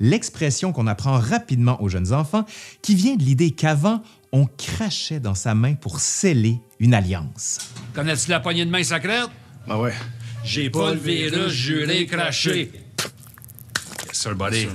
L'expression 0.00 0.72
qu'on 0.72 0.88
apprend 0.88 1.18
rapidement 1.18 1.80
aux 1.80 1.88
jeunes 1.88 2.12
enfants, 2.12 2.44
qui 2.82 2.96
vient 2.96 3.14
de 3.14 3.22
l'idée 3.22 3.52
qu'avant, 3.52 4.02
on 4.34 4.46
crachait 4.46 5.20
dans 5.20 5.36
sa 5.36 5.54
main 5.54 5.74
pour 5.74 6.00
sceller 6.00 6.58
une 6.80 6.92
alliance. 6.92 7.58
Connais-tu 7.94 8.30
la 8.30 8.40
poignée 8.40 8.64
de 8.64 8.70
main 8.70 8.82
sacrée? 8.82 9.22
Ah 9.68 9.78
ouais. 9.78 9.94
J'ai 10.42 10.70
pas 10.70 10.92
le 10.92 10.98
virus, 10.98 11.52
juré, 11.52 12.04
craché. 12.04 12.72
Yes, 14.06 14.18
sir, 14.18 14.34
buddy. 14.34 14.66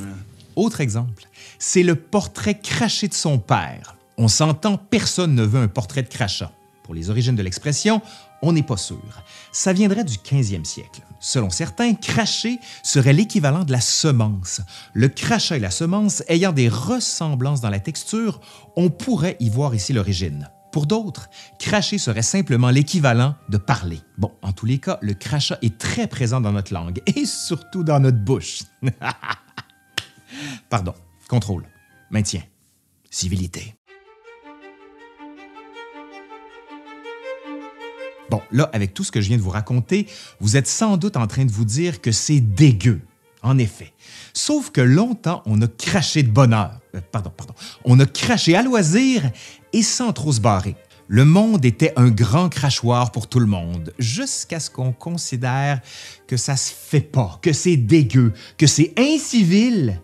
Autre 0.55 0.79
exemple, 0.79 1.23
c'est 1.59 1.83
le 1.83 1.95
portrait 1.95 2.57
craché 2.57 3.09
de 3.09 3.13
son 3.13 3.37
père. 3.37 3.97
On 4.17 4.29
s'entend, 4.29 4.77
personne 4.77 5.35
ne 5.35 5.43
veut 5.43 5.59
un 5.59 5.67
portrait 5.67 6.03
de 6.03 6.07
crachat. 6.07 6.53
Pour 6.83 6.95
les 6.95 7.09
origines 7.09 7.35
de 7.35 7.43
l'expression, 7.43 8.01
on 8.41 8.53
n'est 8.53 8.63
pas 8.63 8.77
sûr. 8.77 9.23
Ça 9.51 9.73
viendrait 9.73 10.03
du 10.03 10.17
15e 10.17 10.65
siècle. 10.65 11.01
Selon 11.19 11.49
certains, 11.49 11.93
cracher 11.93 12.59
serait 12.83 13.13
l'équivalent 13.13 13.63
de 13.63 13.71
la 13.71 13.81
semence. 13.81 14.61
Le 14.93 15.09
crachat 15.09 15.57
et 15.57 15.59
la 15.59 15.71
semence 15.71 16.23
ayant 16.27 16.53
des 16.53 16.69
ressemblances 16.69 17.61
dans 17.61 17.69
la 17.69 17.79
texture, 17.79 18.39
on 18.75 18.89
pourrait 18.89 19.37
y 19.39 19.49
voir 19.49 19.75
ici 19.75 19.93
l'origine. 19.93 20.49
Pour 20.71 20.85
d'autres, 20.85 21.29
cracher 21.57 21.97
serait 21.97 22.21
simplement 22.21 22.69
l'équivalent 22.69 23.35
de 23.49 23.57
parler. 23.57 23.99
Bon, 24.17 24.31
en 24.41 24.51
tous 24.51 24.67
les 24.67 24.77
cas, 24.77 24.99
le 25.01 25.15
crachat 25.15 25.57
est 25.61 25.77
très 25.79 26.07
présent 26.07 26.41
dans 26.41 26.51
notre 26.51 26.73
langue 26.73 27.01
et 27.07 27.25
surtout 27.25 27.83
dans 27.83 27.99
notre 27.99 28.19
bouche. 28.19 28.63
Pardon, 30.69 30.93
contrôle, 31.27 31.65
maintien, 32.11 32.43
civilité. 33.09 33.78
Bon, 38.29 38.41
là, 38.51 38.69
avec 38.73 38.93
tout 38.93 39.03
ce 39.03 39.11
que 39.11 39.21
je 39.21 39.27
viens 39.27 39.37
de 39.37 39.41
vous 39.41 39.49
raconter, 39.49 40.07
vous 40.39 40.57
êtes 40.57 40.67
sans 40.67 40.97
doute 40.97 41.17
en 41.17 41.27
train 41.27 41.45
de 41.45 41.51
vous 41.51 41.65
dire 41.65 42.01
que 42.01 42.11
c'est 42.11 42.39
dégueu. 42.39 43.01
En 43.41 43.57
effet. 43.57 43.93
Sauf 44.33 44.69
que 44.69 44.81
longtemps, 44.81 45.41
on 45.45 45.61
a 45.61 45.67
craché 45.67 46.23
de 46.23 46.29
bonheur. 46.29 46.77
Euh, 46.93 46.99
pardon, 47.09 47.31
pardon. 47.35 47.53
On 47.85 47.97
a 48.01 48.05
craché 48.05 48.53
à 48.53 48.61
loisir 48.61 49.31
et 49.71 49.81
sans 49.81 50.11
trop 50.11 50.33
se 50.33 50.41
barrer. 50.41 50.75
Le 51.07 51.23
monde 51.23 51.63
était 51.63 51.93
un 51.95 52.09
grand 52.09 52.49
crachoir 52.49 53.11
pour 53.11 53.27
tout 53.27 53.39
le 53.39 53.45
monde, 53.45 53.93
jusqu'à 53.97 54.59
ce 54.59 54.69
qu'on 54.69 54.91
considère 54.91 55.79
que 56.27 56.37
ça 56.37 56.55
se 56.55 56.71
fait 56.71 57.01
pas, 57.01 57.39
que 57.41 57.53
c'est 57.53 57.77
dégueu, 57.77 58.33
que 58.57 58.67
c'est 58.67 58.93
incivil 58.95 60.01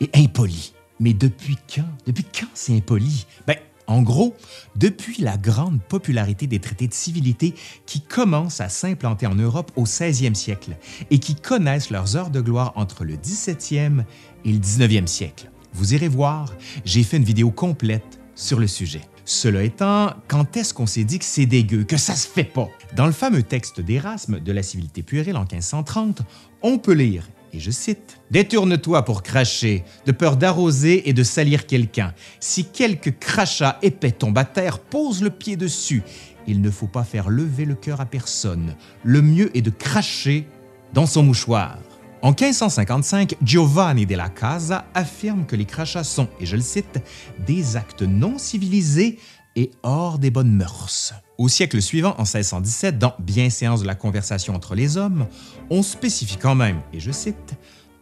et 0.00 0.10
impoli. 0.14 0.72
Mais 0.98 1.12
depuis 1.12 1.56
quand? 1.72 1.84
Depuis 2.06 2.24
quand 2.24 2.48
c'est 2.54 2.74
impoli? 2.74 3.26
Ben, 3.46 3.56
en 3.88 4.02
gros, 4.02 4.36
depuis 4.76 5.22
la 5.22 5.36
grande 5.36 5.80
popularité 5.82 6.46
des 6.46 6.60
traités 6.60 6.86
de 6.86 6.94
civilité 6.94 7.54
qui 7.86 8.02
commencent 8.02 8.60
à 8.60 8.68
s'implanter 8.68 9.26
en 9.26 9.34
Europe 9.34 9.72
au 9.76 9.84
16e 9.84 10.34
siècle 10.34 10.76
et 11.10 11.18
qui 11.18 11.34
connaissent 11.34 11.90
leurs 11.90 12.14
heures 12.16 12.30
de 12.30 12.40
gloire 12.40 12.72
entre 12.76 13.04
le 13.04 13.14
17e 13.14 14.04
et 14.44 14.52
le 14.52 14.58
19e 14.58 15.06
siècle. 15.06 15.50
Vous 15.72 15.94
irez 15.94 16.08
voir, 16.08 16.52
j'ai 16.84 17.02
fait 17.02 17.16
une 17.16 17.24
vidéo 17.24 17.50
complète 17.50 18.20
sur 18.34 18.60
le 18.60 18.66
sujet. 18.66 19.00
Cela 19.24 19.62
étant, 19.62 20.14
quand 20.26 20.56
est-ce 20.56 20.72
qu'on 20.72 20.86
s'est 20.86 21.04
dit 21.04 21.18
que 21.18 21.24
c'est 21.24 21.46
dégueu, 21.46 21.84
que 21.84 21.96
ça 21.96 22.14
se 22.14 22.28
fait 22.28 22.44
pas? 22.44 22.68
Dans 22.94 23.06
le 23.06 23.12
fameux 23.12 23.42
texte 23.42 23.80
d'Erasme 23.80 24.40
de 24.40 24.52
la 24.52 24.62
civilité 24.62 25.02
puérile 25.02 25.36
en 25.36 25.42
1530, 25.42 26.22
on 26.62 26.78
peut 26.78 26.92
lire 26.92 27.28
et 27.52 27.60
je 27.60 27.70
cite, 27.70 28.20
Détourne-toi 28.30 29.04
pour 29.04 29.22
cracher, 29.22 29.84
de 30.06 30.12
peur 30.12 30.36
d'arroser 30.36 31.08
et 31.08 31.12
de 31.12 31.22
salir 31.22 31.66
quelqu'un. 31.66 32.14
Si 32.40 32.64
quelque 32.64 33.10
crachat 33.10 33.78
épais 33.82 34.12
tombe 34.12 34.38
à 34.38 34.44
terre, 34.44 34.78
pose 34.78 35.22
le 35.22 35.30
pied 35.30 35.56
dessus. 35.56 36.02
Il 36.46 36.60
ne 36.60 36.70
faut 36.70 36.86
pas 36.86 37.04
faire 37.04 37.28
lever 37.28 37.64
le 37.64 37.74
cœur 37.74 38.00
à 38.00 38.06
personne. 38.06 38.74
Le 39.04 39.22
mieux 39.22 39.56
est 39.56 39.62
de 39.62 39.70
cracher 39.70 40.46
dans 40.92 41.06
son 41.06 41.22
mouchoir. 41.22 41.78
En 42.20 42.30
1555, 42.30 43.36
Giovanni 43.42 44.04
della 44.04 44.28
Casa 44.28 44.86
affirme 44.94 45.46
que 45.46 45.54
les 45.54 45.66
crachats 45.66 46.04
sont, 46.04 46.28
et 46.40 46.46
je 46.46 46.56
le 46.56 46.62
cite, 46.62 47.00
des 47.46 47.76
actes 47.76 48.02
non 48.02 48.38
civilisés 48.38 49.18
et 49.54 49.70
hors 49.82 50.18
des 50.18 50.30
bonnes 50.30 50.52
mœurs. 50.52 51.14
Au 51.36 51.46
siècle 51.46 51.80
suivant, 51.80 52.16
en 52.18 52.22
1617, 52.22 52.98
dans 52.98 53.14
Bienséance 53.20 53.82
de 53.82 53.86
la 53.86 53.94
conversation 53.94 54.54
entre 54.54 54.74
les 54.74 54.96
hommes, 54.96 55.28
on 55.70 55.82
spécifie 55.82 56.36
quand 56.36 56.54
même, 56.54 56.80
et 56.92 57.00
je 57.00 57.10
cite, 57.10 57.56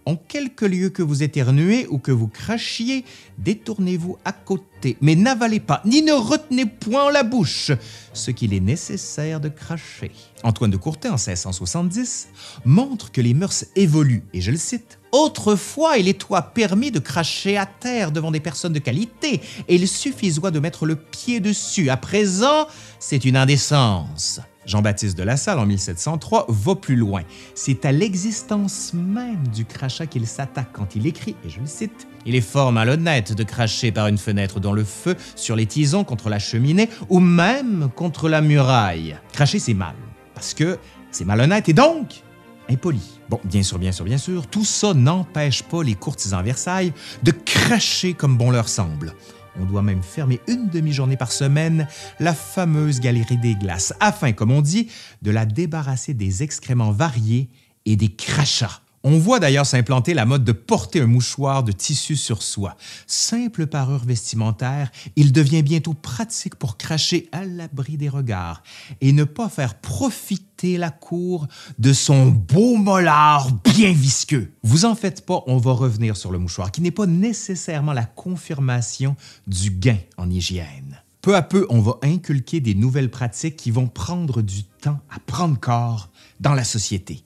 en 0.07 0.15
quelque 0.15 0.65
lieu 0.65 0.89
que 0.89 1.03
vous 1.03 1.25
éternuez 1.25 1.89
ou 1.91 1.99
que 1.99 2.13
vous 2.13 2.29
crachiez, 2.29 3.05
détournez-vous 3.39 4.17
à 4.25 4.33
côté, 4.33 4.97
mais 5.01 5.17
n'avalez 5.17 5.59
pas, 5.59 5.83
ni 5.85 6.01
ne 6.01 6.13
retenez 6.13 6.65
point 6.65 7.11
la 7.11 7.25
bouche 7.25 7.73
ce 8.13 8.31
qu'il 8.31 8.55
est 8.55 8.61
nécessaire 8.61 9.41
de 9.41 9.49
cracher. 9.49 10.13
Antoine 10.45 10.71
de 10.71 10.77
Courtet, 10.77 11.09
en 11.09 11.17
1670, 11.17 12.29
montre 12.65 13.11
que 13.11 13.21
les 13.21 13.35
mœurs 13.35 13.65
évoluent, 13.75 14.23
et 14.33 14.41
je 14.41 14.53
le 14.53 14.57
cite, 14.57 15.01
Autrefois, 15.11 15.99
il 15.99 16.13
toi 16.15 16.43
permis 16.43 16.91
de 16.91 16.99
cracher 16.99 17.57
à 17.57 17.67
terre 17.67 18.13
devant 18.13 18.31
des 18.31 18.41
personnes 18.41 18.75
de 18.75 18.79
qualité, 18.79 19.41
et 19.67 19.75
il 19.75 19.89
suffisait 19.89 20.51
de 20.53 20.61
mettre 20.61 20.87
le 20.87 20.95
pied 20.95 21.41
dessus. 21.41 21.91
À 21.91 21.97
présent, 21.97 22.69
c'est 23.01 23.25
une 23.25 23.37
indécence. 23.37 24.41
Jean-Baptiste 24.67 25.17
de 25.17 25.23
La 25.23 25.37
Salle, 25.37 25.59
en 25.59 25.67
1703, 25.67 26.47
va 26.49 26.75
plus 26.75 26.97
loin. 26.97 27.23
C'est 27.55 27.85
à 27.85 27.93
l'existence 27.93 28.93
même 28.95 29.47
du 29.49 29.65
crachat 29.65 30.07
qu'il 30.07 30.27
s'attaque 30.27 30.71
quand 30.73 30.97
il 30.97 31.07
écrit, 31.07 31.37
et 31.45 31.49
je 31.49 31.61
le 31.61 31.67
cite, 31.67 32.07
Il 32.27 32.35
est 32.35 32.41
fort 32.41 32.73
malhonnête 32.73 33.33
de 33.33 33.43
cracher 33.45 33.93
par 33.93 34.09
une 34.09 34.19
fenêtre 34.19 34.59
dans 34.59 34.73
le 34.73 34.85
feu, 34.85 35.17
sur 35.37 35.57
les 35.57 35.67
tisons, 35.67 36.05
contre 36.05 36.29
la 36.29 36.39
cheminée, 36.39 36.91
ou 37.09 37.21
même 37.21 37.89
contre 37.95 38.29
la 38.29 38.41
muraille. 38.41 39.17
Cracher, 39.33 39.61
c'est 39.61 39.75
mal, 39.75 39.95
parce 40.35 40.53
que 40.53 40.79
c'est 41.13 41.25
malhonnête 41.25 41.69
et 41.69 41.73
donc 41.73 42.23
impoli. 42.69 43.01
Bon, 43.29 43.41
bien 43.45 43.63
sûr, 43.63 43.79
bien 43.79 43.93
sûr, 43.93 44.05
bien 44.05 44.19
sûr, 44.19 44.47
tout 44.47 44.65
ça 44.65 44.95
n'empêche 44.95 45.63
pas 45.63 45.83
les 45.83 45.95
courtisans 45.95 46.43
Versailles 46.43 46.93
de 47.23 47.31
cracher 47.31 48.15
comme 48.15 48.37
bon 48.37 48.51
leur 48.51 48.69
semble. 48.69 49.15
On 49.61 49.65
doit 49.65 49.83
même 49.83 50.03
fermer 50.03 50.41
une 50.49 50.69
demi-journée 50.69 51.17
par 51.17 51.33
semaine 51.33 51.89
la 52.21 52.35
fameuse 52.35 53.01
galerie 53.01 53.39
des 53.39 53.55
glaces, 53.55 53.95
afin, 54.01 54.33
comme 54.33 54.51
on 54.51 54.63
dit, 54.63 54.89
de 55.23 55.31
la 55.31 55.47
débarrasser 55.47 56.15
des 56.15 56.43
excréments 56.43 56.93
variés 56.93 57.49
et 57.85 57.97
des 57.97 58.09
crachats. 58.09 58.81
On 59.05 59.19
voit 59.19 59.39
d'ailleurs 59.39 59.67
s'implanter 59.67 60.15
la 60.15 60.27
mode 60.27 60.45
de 60.45 60.53
porter 60.53 61.01
un 61.01 61.07
mouchoir 61.07 61.63
de 61.63 61.73
tissu 61.73 62.17
sur 62.17 62.43
soi. 62.43 62.77
Simple 63.07 63.67
parure 63.67 64.05
vestimentaire, 64.05 64.91
il 65.15 65.33
devient 65.33 65.63
bientôt 65.63 65.95
pratique 65.95 66.57
pour 66.57 66.77
cracher 66.77 67.29
à 67.31 67.45
l'abri 67.45 67.97
des 67.97 68.09
regards 68.09 68.63
et 69.01 69.13
ne 69.13 69.25
pas 69.25 69.49
faire 69.49 69.75
profiter 69.77 70.77
la 70.77 70.91
cour 70.91 71.47
de 71.79 71.93
son 71.93 72.27
beau 72.27 72.77
mollard 72.77 73.53
bien 73.53 73.93
visqueux. 73.93 74.53
Vous 74.63 74.85
en 74.85 74.95
faites 74.95 75.25
pas, 75.25 75.45
on 75.47 75.59
va 75.59 75.73
revenir 75.73 76.17
sur 76.17 76.33
le 76.33 76.39
mouchoir, 76.39 76.73
qui 76.73 76.81
n'est 76.81 76.91
pas 76.91 77.07
nécessairement 77.07 77.93
la 77.93 78.07
confirmation 78.07 79.15
du 79.47 79.71
gain 79.71 79.99
en 80.17 80.29
hygiène. 80.31 81.01
Peu 81.27 81.35
à 81.35 81.43
peu, 81.43 81.67
on 81.71 81.81
va 81.81 81.99
inculquer 82.03 82.61
des 82.61 82.75
nouvelles 82.77 83.11
pratiques 83.11 83.57
qui 83.57 83.73
vont 83.73 83.89
prendre 83.89 84.43
du 84.43 84.63
temps 84.63 85.01
à 85.11 85.19
prendre 85.19 85.59
corps 85.59 86.09
dans 86.39 86.55
la 86.55 86.63
société. 86.63 87.25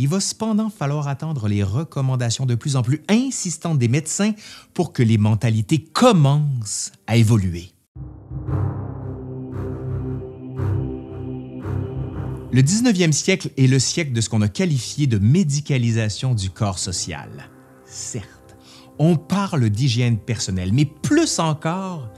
Il 0.00 0.06
va 0.06 0.20
cependant 0.20 0.70
falloir 0.70 1.08
attendre 1.08 1.48
les 1.48 1.64
recommandations 1.64 2.46
de 2.46 2.54
plus 2.54 2.76
en 2.76 2.82
plus 2.82 3.02
insistantes 3.08 3.80
des 3.80 3.88
médecins 3.88 4.32
pour 4.72 4.92
que 4.92 5.02
les 5.02 5.18
mentalités 5.18 5.82
commencent 5.82 6.92
à 7.08 7.16
évoluer. 7.16 7.72
Le 12.52 12.62
19e 12.62 13.10
siècle 13.10 13.50
est 13.56 13.66
le 13.66 13.80
siècle 13.80 14.12
de 14.12 14.20
ce 14.20 14.28
qu'on 14.28 14.40
a 14.40 14.46
qualifié 14.46 15.08
de 15.08 15.18
médicalisation 15.18 16.32
du 16.32 16.50
corps 16.50 16.78
social. 16.78 17.50
Certes, 17.84 18.56
on 19.00 19.16
parle 19.16 19.68
d'hygiène 19.68 20.18
personnelle, 20.18 20.72
mais 20.72 20.84
plus 20.84 21.40
encore 21.40 22.08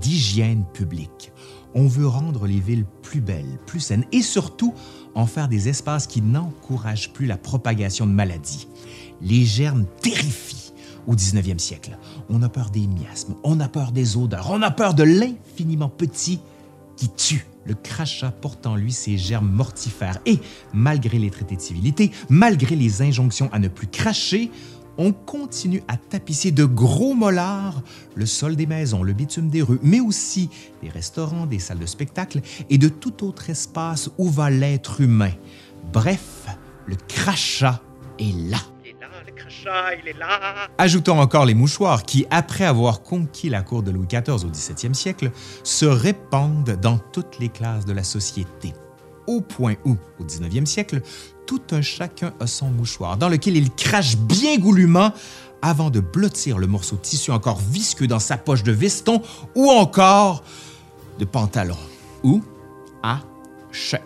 d'hygiène 0.00 0.64
publique. 0.72 1.32
On 1.74 1.88
veut 1.88 2.06
rendre 2.06 2.46
les 2.46 2.60
villes 2.60 2.86
plus 3.02 3.20
belles, 3.20 3.58
plus 3.66 3.80
saines 3.80 4.04
et 4.12 4.22
surtout 4.22 4.72
en 5.14 5.26
faire 5.26 5.48
des 5.48 5.68
espaces 5.68 6.06
qui 6.06 6.22
n'encouragent 6.22 7.12
plus 7.12 7.26
la 7.26 7.36
propagation 7.36 8.06
de 8.06 8.12
maladies. 8.12 8.68
Les 9.22 9.44
germes 9.44 9.86
terrifient 10.00 10.72
au 11.06 11.14
19e 11.14 11.58
siècle. 11.58 11.96
On 12.28 12.42
a 12.42 12.48
peur 12.48 12.70
des 12.70 12.86
miasmes, 12.86 13.34
on 13.42 13.60
a 13.60 13.68
peur 13.68 13.92
des 13.92 14.16
odeurs, 14.16 14.50
on 14.50 14.62
a 14.62 14.70
peur 14.70 14.94
de 14.94 15.02
l'infiniment 15.02 15.88
petit 15.88 16.40
qui 16.96 17.08
tue. 17.08 17.46
Le 17.66 17.74
crachat 17.74 18.30
porte 18.30 18.66
en 18.66 18.76
lui 18.76 18.92
ces 18.92 19.16
germes 19.16 19.50
mortifères 19.50 20.18
et, 20.26 20.38
malgré 20.72 21.18
les 21.18 21.30
traités 21.30 21.56
de 21.56 21.60
civilité, 21.60 22.10
malgré 22.28 22.76
les 22.76 23.02
injonctions 23.02 23.48
à 23.52 23.58
ne 23.58 23.68
plus 23.68 23.86
cracher, 23.86 24.50
on 24.98 25.12
continue 25.12 25.82
à 25.88 25.96
tapisser 25.96 26.50
de 26.52 26.64
gros 26.64 27.14
mollards 27.14 27.82
le 28.14 28.26
sol 28.26 28.56
des 28.56 28.66
maisons, 28.66 29.02
le 29.02 29.12
bitume 29.12 29.48
des 29.48 29.62
rues, 29.62 29.80
mais 29.82 30.00
aussi 30.00 30.50
des 30.82 30.88
restaurants, 30.88 31.46
des 31.46 31.58
salles 31.58 31.78
de 31.78 31.86
spectacle 31.86 32.40
et 32.70 32.78
de 32.78 32.88
tout 32.88 33.24
autre 33.24 33.50
espace 33.50 34.10
où 34.18 34.28
va 34.28 34.50
l'être 34.50 35.00
humain. 35.00 35.32
Bref, 35.92 36.46
le 36.86 36.96
crachat 37.08 37.80
est 38.18 38.36
là. 38.50 38.58
Ajoutons 40.78 41.20
encore 41.20 41.46
les 41.46 41.54
mouchoirs 41.54 42.02
qui, 42.02 42.26
après 42.30 42.64
avoir 42.64 43.02
conquis 43.02 43.48
la 43.48 43.62
cour 43.62 43.82
de 43.82 43.90
Louis 43.90 44.06
XIV 44.06 44.44
au 44.44 44.50
XVIIe 44.50 44.94
siècle, 44.94 45.30
se 45.62 45.86
répandent 45.86 46.78
dans 46.80 46.98
toutes 46.98 47.38
les 47.38 47.48
classes 47.48 47.84
de 47.84 47.92
la 47.92 48.04
société. 48.04 48.72
Au 49.26 49.40
point 49.40 49.76
où, 49.86 49.96
au 50.20 50.24
19e 50.24 50.66
siècle, 50.66 51.00
tout 51.46 51.62
un 51.72 51.82
chacun 51.82 52.32
a 52.40 52.46
son 52.46 52.70
mouchoir 52.70 53.16
dans 53.16 53.28
lequel 53.28 53.56
il 53.56 53.70
crache 53.70 54.16
bien 54.16 54.58
goulûment 54.58 55.12
avant 55.62 55.90
de 55.90 56.00
blottir 56.00 56.58
le 56.58 56.66
morceau 56.66 56.96
de 56.96 57.00
tissu 57.00 57.30
encore 57.30 57.58
visqueux 57.58 58.06
dans 58.06 58.18
sa 58.18 58.36
poche 58.36 58.62
de 58.62 58.72
veston 58.72 59.22
ou 59.54 59.70
encore 59.70 60.44
de 61.18 61.24
pantalon 61.24 61.78
ou 62.22 62.42
à 63.02 63.20
che. 63.72 63.96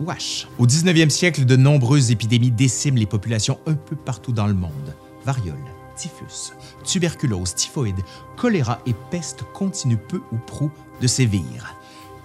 Wesh. 0.00 0.48
Au 0.58 0.66
19e 0.66 1.10
siècle, 1.10 1.44
de 1.44 1.56
nombreuses 1.56 2.10
épidémies 2.10 2.50
déciment 2.50 2.96
les 2.96 3.06
populations 3.06 3.58
un 3.66 3.74
peu 3.74 3.96
partout 3.96 4.32
dans 4.32 4.46
le 4.46 4.54
monde. 4.54 4.94
Variole, 5.26 5.58
typhus, 5.94 6.54
tuberculose, 6.84 7.54
typhoïde, 7.54 8.00
choléra 8.36 8.80
et 8.86 8.94
peste 9.10 9.42
continuent 9.52 9.98
peu 10.08 10.22
ou 10.32 10.38
prou 10.38 10.70
de 11.02 11.06
sévir. 11.06 11.76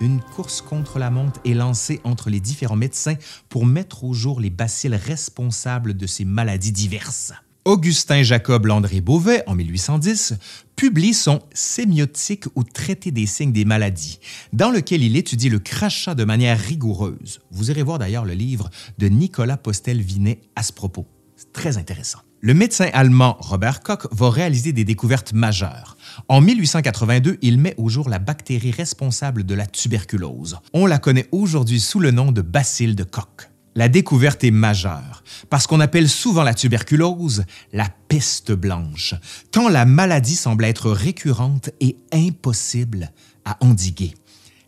Une 0.01 0.19
course 0.19 0.61
contre 0.61 0.99
la 0.99 1.09
montre 1.09 1.39
est 1.45 1.53
lancée 1.53 2.01
entre 2.03 2.29
les 2.29 2.39
différents 2.39 2.75
médecins 2.75 3.15
pour 3.47 3.65
mettre 3.65 4.03
au 4.03 4.13
jour 4.13 4.41
les 4.41 4.49
bacilles 4.49 4.95
responsables 4.95 5.95
de 5.95 6.05
ces 6.05 6.25
maladies 6.25 6.73
diverses. 6.73 7.33
Augustin 7.63 8.21
Jacob 8.21 8.67
Landré 8.67 9.01
Beauvais, 9.01 9.43
en 9.47 9.55
1810, 9.55 10.35
publie 10.75 11.15
son 11.15 11.41
Sémiotique 11.53 12.45
ou 12.55 12.63
Traité 12.63 13.09
des 13.09 13.25
signes 13.25 13.53
des 13.53 13.65
maladies, 13.65 14.19
dans 14.53 14.69
lequel 14.69 15.01
il 15.01 15.17
étudie 15.17 15.49
le 15.49 15.57
crachat 15.57 16.13
de 16.13 16.25
manière 16.25 16.59
rigoureuse. 16.59 17.39
Vous 17.49 17.71
irez 17.71 17.81
voir 17.81 17.97
d'ailleurs 17.97 18.25
le 18.25 18.33
livre 18.33 18.69
de 18.99 19.07
Nicolas 19.07 19.57
Postel-Vinet 19.57 20.41
à 20.55 20.61
ce 20.61 20.73
propos. 20.73 21.07
C'est 21.37 21.53
très 21.53 21.77
intéressant. 21.77 22.19
Le 22.41 22.53
médecin 22.53 22.89
allemand 22.93 23.37
Robert 23.39 23.81
Koch 23.81 24.05
va 24.11 24.29
réaliser 24.29 24.71
des 24.71 24.83
découvertes 24.83 25.33
majeures. 25.33 25.97
En 26.27 26.41
1882, 26.41 27.37
il 27.41 27.59
met 27.59 27.75
au 27.77 27.89
jour 27.89 28.09
la 28.09 28.19
bactérie 28.19 28.71
responsable 28.71 29.43
de 29.43 29.55
la 29.55 29.65
tuberculose. 29.65 30.57
On 30.73 30.85
la 30.85 30.97
connaît 30.97 31.27
aujourd'hui 31.31 31.79
sous 31.79 31.99
le 31.99 32.11
nom 32.11 32.31
de 32.31 32.41
bacille 32.41 32.95
de 32.95 33.03
Koch. 33.03 33.49
La 33.77 33.89
découverte 33.89 34.43
est 34.45 34.51
majeure 34.51 35.23
parce 35.49 35.67
qu'on 35.67 35.81
appelle 35.81 36.07
souvent 36.07 36.43
la 36.43 36.53
tuberculose 36.53 37.43
la 37.73 37.89
peste 38.07 38.53
blanche, 38.53 39.15
tant 39.51 39.67
la 39.67 39.85
maladie 39.85 40.35
semble 40.35 40.63
être 40.63 40.91
récurrente 40.91 41.71
et 41.81 41.97
impossible 42.13 43.11
à 43.43 43.57
endiguer. 43.59 44.13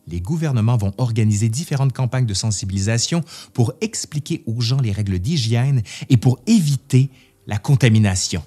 Les 0.08 0.20
gouvernements 0.20 0.78
vont 0.78 0.94
organiser 0.98 1.48
différentes 1.48 1.94
campagnes 1.94 2.26
de 2.26 2.34
sensibilisation 2.34 3.22
pour 3.54 3.74
expliquer 3.80 4.44
aux 4.46 4.62
gens 4.62 4.82
les 4.82 4.92
règles 4.92 5.20
d'hygiène 5.20 5.84
et 6.10 6.18
pour 6.18 6.40
éviter 6.48 7.10
la 7.46 7.58
contamination. 7.58 8.44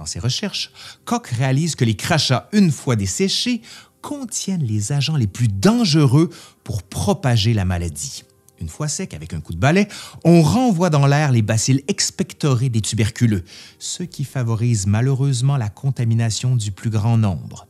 Dans 0.00 0.06
ses 0.06 0.18
recherches, 0.18 0.72
Koch 1.04 1.26
réalise 1.26 1.76
que 1.76 1.84
les 1.84 1.94
crachats, 1.94 2.48
une 2.52 2.70
fois 2.70 2.96
desséchés, 2.96 3.60
contiennent 4.00 4.64
les 4.64 4.92
agents 4.92 5.18
les 5.18 5.26
plus 5.26 5.46
dangereux 5.46 6.30
pour 6.64 6.82
propager 6.82 7.52
la 7.52 7.66
maladie. 7.66 8.24
Une 8.62 8.70
fois 8.70 8.88
sec 8.88 9.12
avec 9.12 9.34
un 9.34 9.42
coup 9.42 9.52
de 9.52 9.58
balai, 9.58 9.88
on 10.24 10.40
renvoie 10.40 10.88
dans 10.88 11.06
l'air 11.06 11.32
les 11.32 11.42
bacilles 11.42 11.84
expectorés 11.86 12.70
des 12.70 12.80
tuberculeux, 12.80 13.44
ce 13.78 14.02
qui 14.02 14.24
favorise 14.24 14.86
malheureusement 14.86 15.58
la 15.58 15.68
contamination 15.68 16.56
du 16.56 16.72
plus 16.72 16.88
grand 16.88 17.18
nombre. 17.18 17.66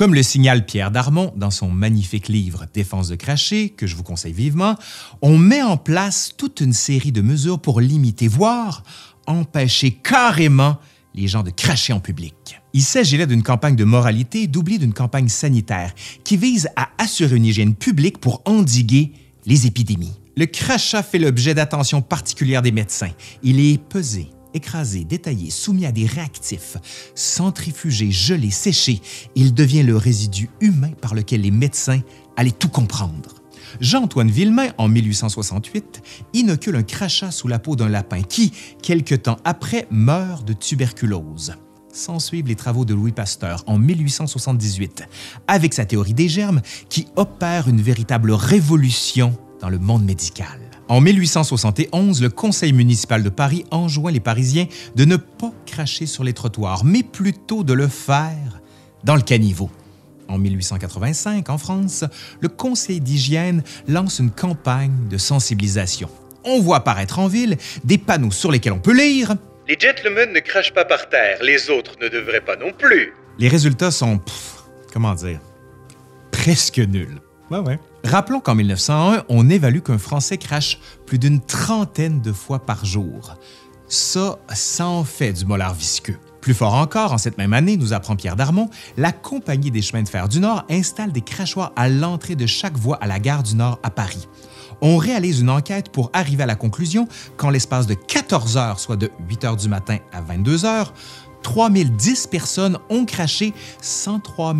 Comme 0.00 0.14
le 0.14 0.22
signale 0.22 0.64
Pierre 0.64 0.90
Darmon 0.90 1.30
dans 1.36 1.50
son 1.50 1.68
magnifique 1.68 2.28
livre 2.28 2.64
Défense 2.72 3.08
de 3.08 3.16
cracher, 3.16 3.68
que 3.68 3.86
je 3.86 3.94
vous 3.96 4.02
conseille 4.02 4.32
vivement, 4.32 4.76
on 5.20 5.36
met 5.36 5.60
en 5.60 5.76
place 5.76 6.32
toute 6.38 6.62
une 6.62 6.72
série 6.72 7.12
de 7.12 7.20
mesures 7.20 7.60
pour 7.60 7.82
limiter, 7.82 8.26
voire 8.26 8.82
empêcher 9.26 9.90
carrément 9.90 10.78
les 11.14 11.28
gens 11.28 11.42
de 11.42 11.50
cracher 11.50 11.92
en 11.92 12.00
public. 12.00 12.34
Il 12.72 12.80
s'agit 12.80 13.18
là 13.18 13.26
d'une 13.26 13.42
campagne 13.42 13.76
de 13.76 13.84
moralité 13.84 14.46
doublée 14.46 14.78
d'une 14.78 14.94
campagne 14.94 15.28
sanitaire 15.28 15.92
qui 16.24 16.38
vise 16.38 16.70
à 16.76 16.88
assurer 16.96 17.36
une 17.36 17.44
hygiène 17.44 17.74
publique 17.74 18.20
pour 18.20 18.40
endiguer 18.46 19.12
les 19.44 19.66
épidémies. 19.66 20.16
Le 20.34 20.46
crachat 20.46 21.02
fait 21.02 21.18
l'objet 21.18 21.52
d'attention 21.52 22.00
particulière 22.00 22.62
des 22.62 22.72
médecins. 22.72 23.10
Il 23.42 23.60
est 23.60 23.76
pesé, 23.76 24.30
écrasé, 24.54 25.04
détaillé, 25.04 25.50
soumis 25.50 25.86
à 25.86 25.92
des 25.92 26.06
réactifs, 26.06 26.76
centrifugé, 27.14 28.10
gelé, 28.10 28.50
séché. 28.50 29.00
Il 29.34 29.54
devient 29.54 29.82
le 29.82 29.96
résidu 29.96 30.50
humain 30.60 30.90
par 31.00 31.14
lequel 31.14 31.42
les 31.42 31.50
médecins 31.50 32.00
allaient 32.36 32.50
tout 32.50 32.68
comprendre. 32.68 33.40
Jean-Antoine 33.80 34.30
Villemain, 34.30 34.68
en 34.78 34.88
1868, 34.88 36.02
inocule 36.32 36.76
un 36.76 36.82
crachat 36.82 37.30
sous 37.30 37.48
la 37.48 37.58
peau 37.58 37.76
d'un 37.76 37.88
lapin 37.88 38.22
qui, 38.22 38.52
quelque 38.82 39.14
temps 39.14 39.36
après, 39.44 39.86
meurt 39.90 40.46
de 40.46 40.52
tuberculose. 40.52 41.54
S'ensuivent 41.92 42.46
les 42.46 42.56
travaux 42.56 42.84
de 42.84 42.94
Louis 42.94 43.12
Pasteur 43.12 43.62
en 43.66 43.78
1878, 43.78 45.04
avec 45.46 45.74
sa 45.74 45.84
théorie 45.84 46.14
des 46.14 46.28
germes 46.28 46.62
qui 46.88 47.06
opère 47.16 47.68
une 47.68 47.80
véritable 47.80 48.32
révolution 48.32 49.36
dans 49.60 49.68
le 49.68 49.78
monde 49.78 50.04
médical. 50.04 50.59
En 50.90 51.00
1871, 51.00 52.20
le 52.20 52.30
Conseil 52.30 52.72
municipal 52.72 53.22
de 53.22 53.28
Paris 53.28 53.64
enjoint 53.70 54.10
les 54.10 54.18
Parisiens 54.18 54.66
de 54.96 55.04
ne 55.04 55.14
pas 55.14 55.52
cracher 55.64 56.04
sur 56.04 56.24
les 56.24 56.32
trottoirs, 56.32 56.84
mais 56.84 57.04
plutôt 57.04 57.62
de 57.62 57.72
le 57.72 57.86
faire 57.86 58.60
dans 59.04 59.14
le 59.14 59.22
caniveau. 59.22 59.70
En 60.26 60.36
1885, 60.36 61.48
en 61.48 61.58
France, 61.58 62.02
le 62.40 62.48
Conseil 62.48 63.00
d'hygiène 63.00 63.62
lance 63.86 64.18
une 64.18 64.32
campagne 64.32 65.06
de 65.08 65.16
sensibilisation. 65.16 66.08
On 66.42 66.60
voit 66.60 66.78
apparaître 66.78 67.20
en 67.20 67.28
ville 67.28 67.56
des 67.84 67.96
panneaux 67.96 68.32
sur 68.32 68.50
lesquels 68.50 68.72
on 68.72 68.80
peut 68.80 68.96
lire 68.96 69.36
Les 69.68 69.78
gentlemen 69.78 70.32
ne 70.32 70.40
crachent 70.40 70.74
pas 70.74 70.84
par 70.84 71.08
terre, 71.08 71.38
les 71.40 71.70
autres 71.70 71.92
ne 72.02 72.08
devraient 72.08 72.40
pas 72.40 72.56
non 72.56 72.72
plus. 72.76 73.12
Les 73.38 73.46
résultats 73.46 73.92
sont, 73.92 74.18
pff, 74.18 74.64
comment 74.92 75.14
dire, 75.14 75.38
presque 76.32 76.78
nuls. 76.78 77.20
Rappelons 78.04 78.40
qu'en 78.40 78.54
1901, 78.54 79.24
on 79.28 79.50
évalue 79.50 79.80
qu'un 79.80 79.98
Français 79.98 80.38
crache 80.38 80.78
plus 81.06 81.18
d'une 81.18 81.40
trentaine 81.40 82.20
de 82.20 82.32
fois 82.32 82.60
par 82.60 82.84
jour. 82.84 83.34
Ça, 83.88 84.38
ça 84.54 84.86
en 84.86 85.02
fait 85.02 85.32
du 85.32 85.44
molar 85.44 85.74
visqueux. 85.74 86.16
Plus 86.40 86.54
fort 86.54 86.74
encore, 86.74 87.12
en 87.12 87.18
cette 87.18 87.36
même 87.36 87.52
année, 87.52 87.76
nous 87.76 87.92
apprend 87.92 88.16
Pierre 88.16 88.36
Darmon, 88.36 88.70
la 88.96 89.12
Compagnie 89.12 89.70
des 89.70 89.82
chemins 89.82 90.02
de 90.02 90.08
fer 90.08 90.28
du 90.28 90.40
Nord 90.40 90.64
installe 90.70 91.12
des 91.12 91.20
crachoirs 91.20 91.72
à 91.76 91.88
l'entrée 91.88 92.36
de 92.36 92.46
chaque 92.46 92.78
voie 92.78 92.96
à 93.02 93.06
la 93.06 93.18
gare 93.18 93.42
du 93.42 93.56
Nord 93.56 93.78
à 93.82 93.90
Paris. 93.90 94.28
On 94.80 94.96
réalise 94.96 95.40
une 95.40 95.50
enquête 95.50 95.90
pour 95.90 96.10
arriver 96.14 96.44
à 96.44 96.46
la 96.46 96.54
conclusion 96.54 97.08
qu'en 97.36 97.50
l'espace 97.50 97.86
de 97.86 97.94
14 97.94 98.56
heures, 98.56 98.80
soit 98.80 98.96
de 98.96 99.10
8 99.28 99.44
heures 99.44 99.56
du 99.56 99.68
matin 99.68 99.98
à 100.12 100.22
22 100.22 100.64
heures, 100.64 100.94
3010 101.42 102.28
personnes 102.28 102.78
ont 102.88 103.04
craché 103.04 103.52
103 103.82 104.54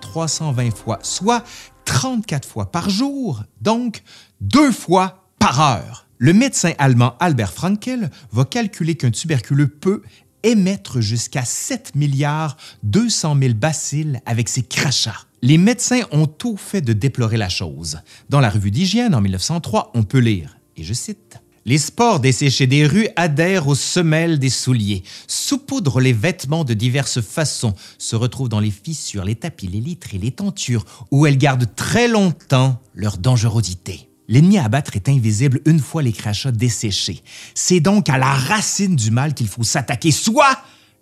320 0.00 0.76
fois, 0.76 0.98
soit 1.02 1.42
34 1.86 2.46
fois 2.46 2.70
par 2.70 2.90
jour, 2.90 3.44
donc 3.62 4.02
deux 4.42 4.70
fois 4.70 5.30
par 5.38 5.60
heure. 5.60 6.06
Le 6.18 6.34
médecin 6.34 6.72
allemand 6.78 7.14
Albert 7.20 7.52
Frankel 7.52 8.10
va 8.32 8.44
calculer 8.44 8.96
qu'un 8.96 9.10
tuberculeux 9.10 9.68
peut 9.68 10.02
émettre 10.42 11.00
jusqu'à 11.00 11.44
7 11.44 11.94
milliards 11.94 12.56
200 12.82 13.36
000 13.40 13.54
bacilles 13.54 14.20
avec 14.26 14.48
ses 14.48 14.62
crachats. 14.62 15.26
Les 15.42 15.58
médecins 15.58 16.02
ont 16.12 16.26
tout 16.26 16.56
fait 16.56 16.80
de 16.80 16.92
déplorer 16.92 17.36
la 17.36 17.48
chose. 17.48 18.00
Dans 18.28 18.40
la 18.40 18.50
revue 18.50 18.70
d'hygiène 18.70 19.14
en 19.14 19.20
1903, 19.20 19.92
on 19.94 20.02
peut 20.02 20.18
lire, 20.18 20.58
et 20.76 20.84
je 20.84 20.94
cite, 20.94 21.38
les 21.66 21.78
spores 21.78 22.20
desséchés 22.20 22.68
des 22.68 22.86
rues 22.86 23.08
adhèrent 23.16 23.66
aux 23.66 23.74
semelles 23.74 24.38
des 24.38 24.50
souliers, 24.50 25.02
saupoudrent 25.26 26.00
les 26.00 26.12
vêtements 26.12 26.64
de 26.64 26.74
diverses 26.74 27.20
façons, 27.20 27.74
se 27.98 28.14
retrouvent 28.14 28.48
dans 28.48 28.60
les 28.60 28.70
fissures, 28.70 29.24
les 29.24 29.34
tapis, 29.34 29.66
les 29.66 29.80
litres 29.80 30.14
et 30.14 30.18
les 30.18 30.30
tentures, 30.30 30.84
où 31.10 31.26
elles 31.26 31.36
gardent 31.36 31.68
très 31.74 32.06
longtemps 32.06 32.80
leur 32.94 33.18
dangerosité. 33.18 34.08
L'ennemi 34.28 34.58
à 34.58 34.64
abattre 34.64 34.96
est 34.96 35.08
invisible 35.08 35.60
une 35.66 35.80
fois 35.80 36.02
les 36.02 36.12
crachats 36.12 36.52
desséchés. 36.52 37.22
C'est 37.54 37.80
donc 37.80 38.08
à 38.08 38.18
la 38.18 38.30
racine 38.30 38.96
du 38.96 39.10
mal 39.10 39.34
qu'il 39.34 39.48
faut 39.48 39.62
s'attaquer, 39.64 40.12
soit 40.12 40.58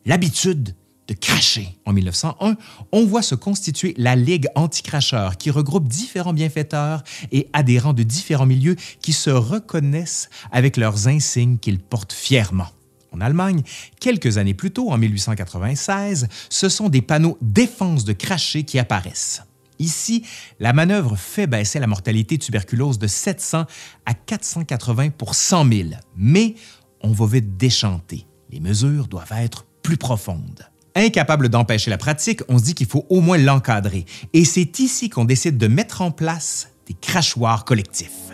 l'habitude 0.07 0.75
de 1.09 1.15
cracher. 1.15 1.79
En 1.85 1.93
1901, 1.93 2.57
on 2.93 3.05
voit 3.05 3.23
se 3.23 3.35
constituer 3.35 3.95
la 3.99 4.17
Ligue 4.17 4.49
anti-cracheurs 4.55 5.37
qui 5.37 5.51
regroupe 5.51 5.89
différents 5.89 6.33
bienfaiteurs 6.33 7.03
et 7.33 7.49
adhérents 7.53 7.93
de 7.93 8.03
différents 8.03 8.47
milieux 8.47 8.77
qui 9.03 9.13
se 9.13 9.31
reconnaissent 9.31 10.31
avec 10.51 10.77
leurs 10.77 11.09
insignes 11.09 11.59
qu'ils 11.59 11.79
portent 11.79 12.13
fièrement. 12.13 12.69
En 13.13 13.21
Allemagne, 13.21 13.63
quelques 14.01 14.39
années 14.39 14.55
plus 14.55 14.73
tôt, 14.73 14.91
en 14.91 14.99
1896, 14.99 16.29
ce 16.49 16.69
sont 16.69 16.89
des 16.89 17.03
panneaux 17.03 17.39
défense 17.41 18.05
de 18.05 18.13
cracher 18.13 18.65
qui 18.65 18.79
apparaissent. 18.79 19.43
Ici, 19.79 20.25
la 20.61 20.73
manœuvre 20.73 21.17
fait 21.17 21.47
baisser 21.47 21.79
la 21.79 21.87
mortalité 21.87 22.39
tuberculose 22.39 22.99
de 22.99 23.07
700 23.07 23.67
à 24.07 24.15
480 24.15 25.11
pour 25.11 25.35
100 25.35 25.73
000, 25.73 25.89
mais 26.17 26.55
on 27.03 27.13
va 27.13 27.27
vite 27.27 27.57
déchanter. 27.57 28.27
Les 28.51 28.61
mesures 28.61 29.09
doivent 29.09 29.33
être 29.33 29.65
plus 29.83 29.97
profondes. 29.97 30.69
Incapable 30.97 31.49
d'empêcher 31.49 31.91
la 31.91 31.99
pratique, 31.99 32.43
on 32.49 32.59
se 32.59 32.65
dit 32.65 32.75
qu'il 32.75 32.87
faut 32.87 33.05
au 33.09 33.21
moins 33.21 33.37
l'encadrer. 33.37 34.07
Et 34.33 34.45
c'est 34.45 34.79
ici 34.79 35.11
qu'on 35.11 35.25
décide 35.25 35.59
de 35.59 35.67
mettre 35.67 36.03
en 36.03 36.13
place 36.13 36.69
des 36.87 36.95
crachoirs 36.95 37.65
collectifs. 37.65 38.31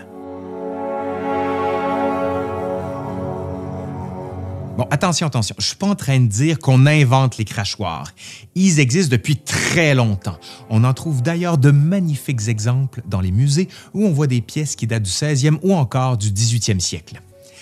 Bon, 4.77 4.87
attention, 4.91 5.27
attention. 5.27 5.55
Je 5.59 5.65
suis 5.65 5.77
pas 5.77 5.87
en 5.87 5.95
train 5.95 6.21
de 6.21 6.27
dire 6.27 6.59
qu'on 6.59 6.87
invente 6.87 7.39
les 7.39 7.47
crachoirs. 7.47 8.13
Ils 8.55 8.79
existent 8.79 9.11
depuis 9.11 9.37
très 9.37 9.95
longtemps. 9.95 10.39
On 10.69 10.85
en 10.85 10.93
trouve 10.93 11.23
d'ailleurs 11.23 11.57
de 11.57 11.71
magnifiques 11.71 12.49
exemples 12.49 13.03
dans 13.07 13.23
les 13.23 13.31
musées 13.31 13.69
où 13.95 14.05
on 14.05 14.13
voit 14.13 14.27
des 14.27 14.43
pièces 14.43 14.77
qui 14.77 14.87
datent 14.87 15.03
du 15.03 15.11
16e 15.11 15.59
ou 15.63 15.75
encore 15.75 16.19
du 16.19 16.31
18e 16.31 16.81
siècle. 16.81 17.21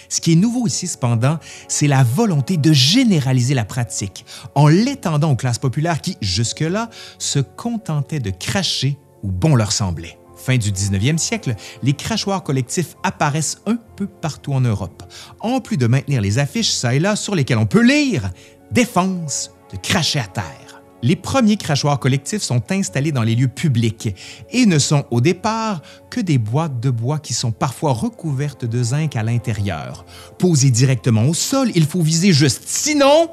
Ce 0.08 0.20
qui 0.20 0.32
est 0.32 0.36
nouveau 0.36 0.66
ici, 0.66 0.86
cependant, 0.86 1.38
c'est 1.68 1.86
la 1.86 2.02
volonté 2.02 2.56
de 2.56 2.72
généraliser 2.72 3.54
la 3.54 3.64
pratique 3.64 4.24
en 4.54 4.68
l'étendant 4.68 5.32
aux 5.32 5.36
classes 5.36 5.58
populaires 5.58 6.00
qui, 6.00 6.16
jusque-là, 6.20 6.90
se 7.18 7.38
contentaient 7.38 8.20
de 8.20 8.30
cracher 8.30 8.98
où 9.22 9.30
bon 9.30 9.54
leur 9.54 9.72
semblait. 9.72 10.18
Fin 10.36 10.56
du 10.56 10.70
19e 10.70 11.18
siècle, 11.18 11.56
les 11.82 11.92
crachoirs 11.92 12.44
collectifs 12.44 12.96
apparaissent 13.02 13.58
un 13.66 13.76
peu 13.96 14.06
partout 14.06 14.52
en 14.52 14.60
Europe, 14.60 15.02
en 15.40 15.60
plus 15.60 15.76
de 15.76 15.86
maintenir 15.86 16.20
les 16.20 16.38
affiches 16.38 16.70
ça 16.70 16.94
et 16.94 17.00
là 17.00 17.16
sur 17.16 17.34
lesquelles 17.34 17.58
on 17.58 17.66
peut 17.66 17.82
lire 17.82 18.30
Défense 18.70 19.50
de 19.72 19.78
cracher 19.78 20.20
à 20.20 20.26
terre. 20.26 20.67
Les 21.02 21.16
premiers 21.16 21.56
crachoirs 21.56 22.00
collectifs 22.00 22.42
sont 22.42 22.72
installés 22.72 23.12
dans 23.12 23.22
les 23.22 23.34
lieux 23.34 23.48
publics 23.48 24.14
et 24.50 24.66
ne 24.66 24.78
sont 24.78 25.04
au 25.10 25.20
départ 25.20 25.80
que 26.10 26.20
des 26.20 26.38
boîtes 26.38 26.80
de 26.80 26.90
bois 26.90 27.18
qui 27.18 27.34
sont 27.34 27.52
parfois 27.52 27.92
recouvertes 27.92 28.64
de 28.64 28.82
zinc 28.82 29.14
à 29.14 29.22
l'intérieur. 29.22 30.04
Posées 30.38 30.70
directement 30.70 31.26
au 31.26 31.34
sol, 31.34 31.70
il 31.74 31.86
faut 31.86 32.02
viser 32.02 32.32
juste. 32.32 32.64
Sinon, 32.66 33.30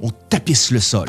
on 0.00 0.10
tapisse 0.10 0.70
le 0.70 0.80
sol. 0.80 1.08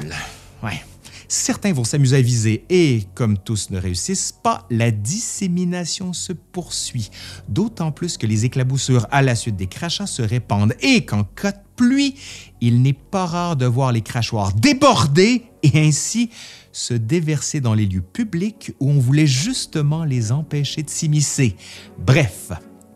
Certains 1.27 1.73
vont 1.73 1.83
s'amuser 1.83 2.17
à 2.17 2.21
viser 2.21 2.65
et, 2.69 3.03
comme 3.13 3.37
tous 3.37 3.69
ne 3.69 3.79
réussissent 3.79 4.31
pas, 4.31 4.65
la 4.69 4.91
dissémination 4.91 6.13
se 6.13 6.31
poursuit. 6.33 7.09
D'autant 7.49 7.91
plus 7.91 8.17
que 8.17 8.25
les 8.25 8.45
éclaboussures 8.45 9.07
à 9.11 9.21
la 9.21 9.35
suite 9.35 9.57
des 9.57 9.67
crachats 9.67 10.07
se 10.07 10.21
répandent 10.21 10.73
et 10.81 11.05
qu'en 11.05 11.23
cas 11.23 11.51
de 11.51 11.59
pluie, 11.75 12.15
il 12.61 12.81
n'est 12.81 12.93
pas 12.93 13.25
rare 13.25 13.55
de 13.55 13.65
voir 13.65 13.91
les 13.91 14.01
crachoirs 14.01 14.53
déborder 14.53 15.43
et 15.63 15.87
ainsi 15.87 16.29
se 16.71 16.93
déverser 16.93 17.59
dans 17.59 17.73
les 17.73 17.85
lieux 17.85 18.01
publics 18.01 18.71
où 18.79 18.89
on 18.89 18.99
voulait 18.99 19.27
justement 19.27 20.05
les 20.05 20.31
empêcher 20.31 20.83
de 20.83 20.89
s'immiscer. 20.89 21.55
Bref, 21.97 22.51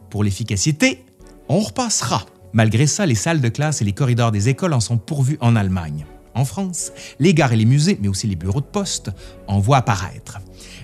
pour 0.10 0.24
l'efficacité, 0.24 1.04
on 1.50 1.60
repassera. 1.60 2.26
Malgré 2.54 2.88
ça, 2.88 3.06
les 3.06 3.16
salles 3.16 3.42
de 3.42 3.50
classe 3.50 3.82
et 3.82 3.86
les 3.86 3.94
corridors 3.94 4.32
des 4.32 4.50
écoles 4.50 4.74
en 4.74 4.80
sont 4.80 4.98
pourvus 4.98 5.38
en 5.42 5.56
Allemagne. 5.56 6.06
En 6.34 6.46
France, 6.46 6.92
les 7.20 7.34
gares 7.34 7.54
et 7.54 7.58
les 7.58 7.66
musées, 7.66 7.98
mais 8.02 8.08
aussi 8.08 8.28
les 8.28 8.36
bureaux 8.36 8.62
de 8.62 8.66
poste, 8.66 9.12
en 9.48 9.60
voient 9.60 9.78
apparaître. 9.78 10.40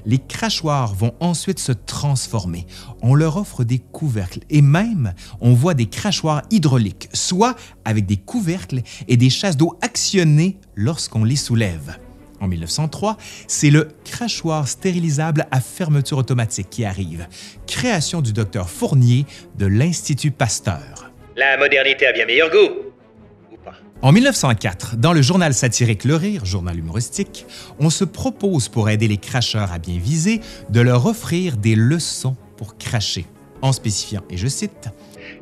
Les 0.05 0.19
crachoirs 0.19 0.93
vont 0.93 1.13
ensuite 1.19 1.59
se 1.59 1.71
transformer. 1.71 2.65
On 3.01 3.15
leur 3.15 3.37
offre 3.37 3.63
des 3.63 3.79
couvercles 3.79 4.39
et 4.49 4.61
même 4.61 5.13
on 5.41 5.53
voit 5.53 5.73
des 5.73 5.87
crachoirs 5.87 6.43
hydrauliques, 6.49 7.09
soit 7.13 7.55
avec 7.85 8.05
des 8.05 8.17
couvercles 8.17 8.81
et 9.07 9.17
des 9.17 9.29
chasses 9.29 9.57
d'eau 9.57 9.77
actionnées 9.81 10.57
lorsqu'on 10.75 11.23
les 11.23 11.35
soulève. 11.35 11.97
En 12.39 12.47
1903, 12.47 13.17
c'est 13.47 13.69
le 13.69 13.89
crachoir 14.05 14.67
stérilisable 14.67 15.47
à 15.51 15.59
fermeture 15.59 16.19
automatique 16.19 16.69
qui 16.69 16.85
arrive, 16.85 17.27
création 17.65 18.21
du 18.21 18.31
docteur 18.31 18.69
Fournier 18.69 19.25
de 19.57 19.65
l'Institut 19.65 20.31
Pasteur. 20.31 21.11
La 21.35 21.57
modernité 21.57 22.05
a 22.05 22.13
bien 22.13 22.25
meilleur 22.25 22.49
goût. 22.51 22.87
En 24.03 24.11
1904, 24.11 24.97
dans 24.97 25.11
le 25.11 25.23
journal 25.23 25.55
satirique 25.55 26.03
Le 26.03 26.15
Rire, 26.15 26.45
journal 26.45 26.77
humoristique, 26.77 27.47
on 27.79 27.89
se 27.89 28.03
propose 28.03 28.69
pour 28.69 28.91
aider 28.91 29.07
les 29.07 29.17
cracheurs 29.17 29.71
à 29.71 29.79
bien 29.79 29.97
viser 29.97 30.39
de 30.69 30.81
leur 30.81 31.07
offrir 31.07 31.57
des 31.57 31.75
leçons 31.75 32.35
pour 32.57 32.77
cracher, 32.77 33.25
en 33.63 33.71
spécifiant, 33.71 34.21
et 34.29 34.37
je 34.37 34.47
cite, 34.47 34.89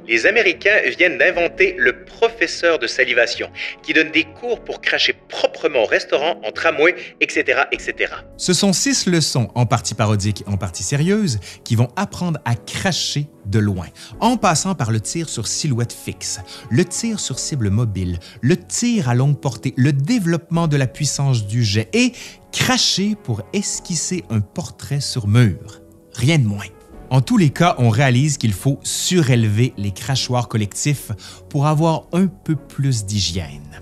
Les 0.08 0.28
Américains 0.28 0.82
viennent 0.98 1.18
d'inventer 1.18 1.76
le 1.80 2.06
professeur 2.06 2.78
de 2.78 2.86
salivation, 2.86 3.50
qui 3.82 3.94
donne 3.94 4.12
des 4.12 4.24
cours 4.24 4.64
pour 4.64 4.82
cracher 4.82 5.14
proprement 5.30 5.84
au 5.84 5.86
restaurant, 5.86 6.40
en 6.44 6.52
tramway, 6.52 6.96
etc., 7.22 7.64
etc. 7.72 8.14
Ce 8.38 8.54
sont 8.54 8.72
six 8.72 9.08
leçons, 9.08 9.50
en 9.56 9.66
partie 9.66 9.96
parodiques 9.96 10.44
et 10.46 10.50
en 10.50 10.58
partie 10.58 10.84
sérieuses, 10.84 11.40
qui 11.64 11.76
vont 11.76 11.90
apprendre 11.96 12.40
à 12.46 12.56
cracher 12.56 13.28
de 13.46 13.60
loin, 13.60 13.88
en 14.20 14.38
passant 14.38 14.76
par 14.76 14.92
le 14.92 15.00
tir 15.00 15.28
sur 15.28 15.48
silhouette 15.48 15.94
fixe, 15.94 16.40
le 16.70 16.86
tir 16.86 17.20
sur 17.20 17.40
cible 17.40 17.70
mobile, 17.70 18.20
le 18.42 18.58
tir 18.58 19.10
à 19.10 19.16
longue 19.16 19.40
portée, 19.40 19.74
le 19.76 19.92
développement 19.92 20.68
de 20.68 20.78
la 20.78 20.88
puissance 20.88 21.48
du 21.48 21.64
jet 21.64 21.90
et 21.94 22.14
cracher 22.52 23.16
pour 23.24 23.42
esquisser 23.54 24.24
un 24.30 24.42
portrait 24.42 25.02
sur 25.02 25.28
mur. 25.28 25.82
Rien 26.14 26.38
de 26.38 26.46
moins. 26.46 26.75
En 27.16 27.22
tous 27.22 27.38
les 27.38 27.50
cas, 27.50 27.76
on 27.78 27.88
réalise 27.88 28.38
qu'il 28.38 28.52
faut 28.52 28.78
surélever 28.84 29.74
les 29.78 29.92
crachoirs 29.92 30.50
collectifs 30.50 31.14
pour 31.50 31.66
avoir 31.66 32.08
un 32.12 32.28
peu 32.28 32.58
plus 32.58 33.06
d'hygiène. 33.06 33.82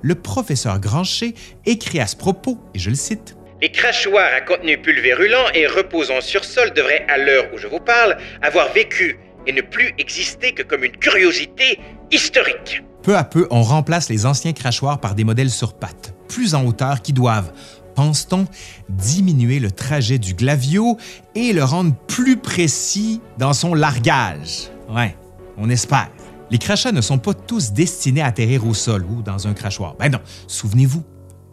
Le 0.00 0.14
professeur 0.14 0.80
Grancher 0.80 1.34
écrit 1.66 2.00
à 2.00 2.06
ce 2.06 2.16
propos, 2.16 2.58
et 2.72 2.78
je 2.78 2.88
le 2.88 2.96
cite, 2.96 3.36
Les 3.60 3.70
crachoirs 3.70 4.30
à 4.34 4.40
contenu 4.40 4.80
pulvérulent 4.80 5.50
et 5.52 5.66
reposant 5.66 6.22
sur 6.22 6.42
sol 6.42 6.72
devraient, 6.72 7.04
à 7.10 7.18
l'heure 7.18 7.44
où 7.52 7.58
je 7.58 7.66
vous 7.66 7.80
parle, 7.80 8.16
avoir 8.40 8.72
vécu 8.72 9.18
et 9.46 9.52
ne 9.52 9.60
plus 9.60 9.92
exister 9.98 10.52
que 10.52 10.62
comme 10.62 10.82
une 10.82 10.96
curiosité 10.96 11.78
historique. 12.10 12.82
Peu 13.02 13.14
à 13.14 13.24
peu, 13.24 13.46
on 13.50 13.60
remplace 13.60 14.08
les 14.08 14.24
anciens 14.24 14.54
crachoirs 14.54 15.00
par 15.00 15.14
des 15.14 15.24
modèles 15.24 15.50
sur 15.50 15.74
pattes, 15.74 16.14
plus 16.28 16.54
en 16.54 16.64
hauteur, 16.64 17.02
qui 17.02 17.12
doivent, 17.12 17.52
pense-t-on, 17.94 18.46
diminuer 18.88 19.58
le 19.58 19.70
trajet 19.70 20.18
du 20.18 20.34
glavio 20.34 20.96
et 21.34 21.52
le 21.52 21.64
rendre 21.64 21.94
plus 22.06 22.36
précis 22.36 23.20
dans 23.38 23.52
son 23.52 23.74
largage? 23.74 24.70
Ouais, 24.88 25.16
on 25.56 25.68
espère. 25.70 26.10
Les 26.50 26.58
crachats 26.58 26.92
ne 26.92 27.00
sont 27.00 27.18
pas 27.18 27.34
tous 27.34 27.72
destinés 27.72 28.22
à 28.22 28.26
atterrir 28.26 28.66
au 28.66 28.74
sol 28.74 29.04
ou 29.04 29.22
dans 29.22 29.46
un 29.46 29.54
crachoir. 29.54 29.94
Ben 29.98 30.10
non, 30.10 30.20
souvenez-vous, 30.48 31.04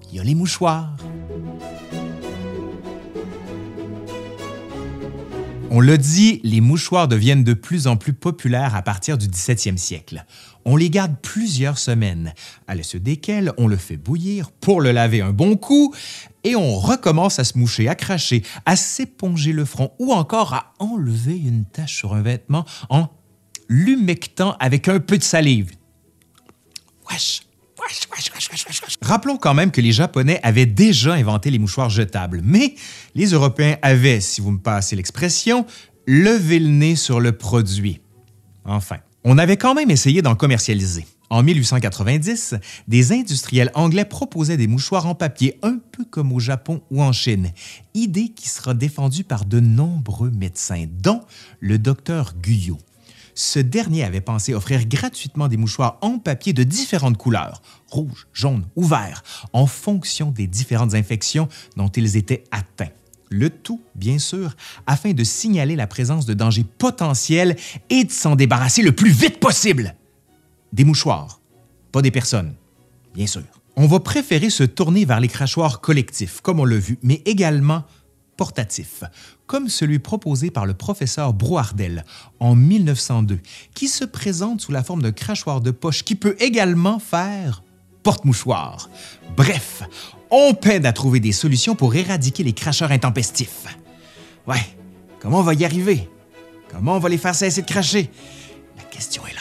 il 0.10 0.17
y 0.17 0.19
a 0.19 0.23
les 0.23 0.36
mouchoirs. 0.36 0.95
On 5.69 5.82
le 5.82 5.97
dit, 5.97 6.39
les 6.43 6.62
mouchoirs 6.62 7.10
deviennent 7.10 7.43
de 7.43 7.53
plus 7.53 7.88
en 7.88 7.97
plus 7.97 8.13
populaires 8.13 8.73
à 8.73 8.82
partir 8.82 9.17
du 9.17 9.27
17e 9.27 9.75
siècle. 9.75 10.25
On 10.63 10.77
les 10.77 10.89
garde 10.89 11.15
plusieurs 11.21 11.77
semaines, 11.77 12.34
à 12.67 12.82
suite 12.82 13.03
desquelles 13.03 13.51
on 13.58 13.67
le 13.67 13.75
fait 13.75 13.97
bouillir 13.97 14.51
pour 14.51 14.80
le 14.80 14.91
laver 14.91 15.21
un 15.21 15.34
bon 15.34 15.58
coup, 15.58 15.93
et 16.45 16.56
on 16.56 16.77
recommence 16.77 17.39
à 17.39 17.43
se 17.43 17.58
moucher, 17.58 17.89
à 17.89 17.95
cracher, 17.95 18.43
à 18.65 18.77
s'éponger 18.77 19.51
le 19.51 19.65
front 19.65 19.91
ou 19.99 20.13
encore 20.13 20.53
à 20.53 20.73
enlever 20.80 21.38
une 21.38 21.65
tache 21.65 21.97
sur 21.97 22.13
un 22.13 22.21
vêtement 22.21 22.63
en 22.89 23.10
l'humectant 23.67 24.56
avec 24.60 24.88
un 24.88 24.99
peu 24.99 25.17
de 25.17 25.23
salive. 25.23 25.71
Wesh! 27.10 27.46
Rappelons 29.02 29.38
quand 29.38 29.54
même 29.54 29.71
que 29.71 29.82
les 29.82 29.91
Japonais 29.91 30.39
avaient 30.43 30.65
déjà 30.65 31.13
inventé 31.13 31.52
les 31.52 31.60
mouchoirs 31.60 31.89
jetables, 31.89 32.41
mais 32.43 32.76
les 33.15 33.28
Européens 33.28 33.78
avaient, 33.82 34.19
si 34.19 34.41
vous 34.41 34.52
me 34.52 34.60
passez 34.60 34.95
l'expression, 34.95 35.65
levé 36.06 36.60
le 36.60 36.69
nez 36.69 36.95
sur 36.95 37.19
le 37.19 37.32
produit. 37.32 38.02
Enfin, 38.65 38.97
on 39.23 39.38
avait 39.38 39.58
quand 39.58 39.73
même 39.73 39.91
essayé 39.91 40.21
d'en 40.21 40.36
commercialiser. 40.36 41.06
En 41.30 41.43
1890, 41.43 42.56
des 42.88 43.12
industriels 43.12 43.71
anglais 43.73 44.06
proposaient 44.06 44.56
des 44.56 44.67
mouchoirs 44.67 45.08
en 45.08 45.15
papier 45.15 45.60
un 45.62 45.80
peu 45.91 46.06
comme 46.06 46.32
au 46.32 46.39
Japon 46.39 46.82
ou 46.89 47.02
en 47.02 47.12
Chine, 47.12 47.52
idée 47.93 48.30
qui 48.30 48.47
sera 48.47 48.73
défendue 48.73 49.26
par 49.26 49.43
de 49.43 49.60
nombreux 49.60 50.32
médecins, 50.32 50.86
dont 50.89 51.21
le 51.60 51.78
docteur 51.78 52.34
Guyot. 52.41 52.80
Ce 53.39 53.60
dernier 53.60 54.04
avait 54.04 54.19
pensé 54.19 54.56
offrir 54.56 54.88
gratuitement 54.88 55.47
des 55.47 55.58
mouchoirs 55.58 56.00
en 56.02 56.17
papier 56.17 56.54
de 56.54 56.63
différentes 56.63 57.17
couleurs, 57.17 57.62
rouge, 57.88 58.26
jaune 58.34 58.65
ou 58.76 58.84
vert, 58.84 59.21
en 59.54 59.67
fonction 59.67 60.32
des 60.32 60.47
différentes 60.47 60.95
infections 60.95 61.47
dont 61.76 61.88
ils 61.89 62.17
étaient 62.17 62.45
atteints. 62.50 62.89
Le 63.30 63.52
tout, 63.52 63.80
bien 63.93 64.17
sûr, 64.17 64.56
afin 64.88 65.13
de 65.13 65.23
signaler 65.23 65.76
la 65.76 65.86
présence 65.86 66.26
de 66.26 66.34
dangers 66.34 66.65
potentiels 66.80 67.58
et 67.91 68.06
de 68.06 68.12
s'en 68.12 68.36
débarrasser 68.36 68.82
le 68.82 68.91
plus 68.91 69.12
vite 69.12 69.39
possible. 69.39 69.93
Des 70.73 70.84
mouchoirs, 70.84 71.39
pas 71.91 72.02
des 72.02 72.10
personnes, 72.10 72.56
bien 73.13 73.28
sûr. 73.28 73.43
On 73.76 73.86
va 73.86 74.00
préférer 74.00 74.50
se 74.50 74.63
tourner 74.63 75.06
vers 75.06 75.19
les 75.19 75.28
crachoirs 75.28 75.80
collectifs, 75.80 76.41
comme 76.41 76.60
on 76.60 76.65
l'a 76.65 76.78
vu, 76.78 76.97
mais 77.04 77.21
également 77.26 77.84
portatifs, 78.38 79.04
comme 79.47 79.67
celui 79.67 80.00
proposé 80.00 80.52
par 80.52 80.65
le 80.65 80.73
professeur 80.73 81.34
Brouardel 81.34 82.06
en 82.39 82.56
1902, 82.56 83.39
qui 83.73 83.88
se 83.88 84.06
présente 84.06 84.62
sous 84.62 84.71
la 84.71 84.84
forme 84.84 85.02
d'un 85.02 85.12
crachoir 85.12 85.60
de 85.60 85.71
poche 85.71 86.04
qui 86.04 86.15
peut 86.15 86.36
également 86.39 87.00
faire 87.00 87.63
porte-mouchoir. 88.04 88.89
Bref, 89.36 89.84
on 90.32 90.54
peine 90.54 90.86
à 90.86 90.93
trouver 90.93 91.19
des 91.19 91.32
solutions 91.32 91.76
pour 91.76 91.95
éradiquer 91.95 92.43
les 92.43 92.54
cracheurs 92.54 92.91
intempestifs. 92.91 93.65
Ouais, 94.47 94.65
comment 95.19 95.39
on 95.39 95.43
va 95.43 95.54
y 95.54 95.65
arriver? 95.65 96.10
Comment 96.71 96.95
on 96.95 97.00
va 97.00 97.10
les 97.10 97.17
faire 97.17 97.36
cesser 97.36 97.63
de 97.63 97.67
cracher? 97.67 98.10
La 98.78 98.84
question 98.84 99.23
est 99.28 99.37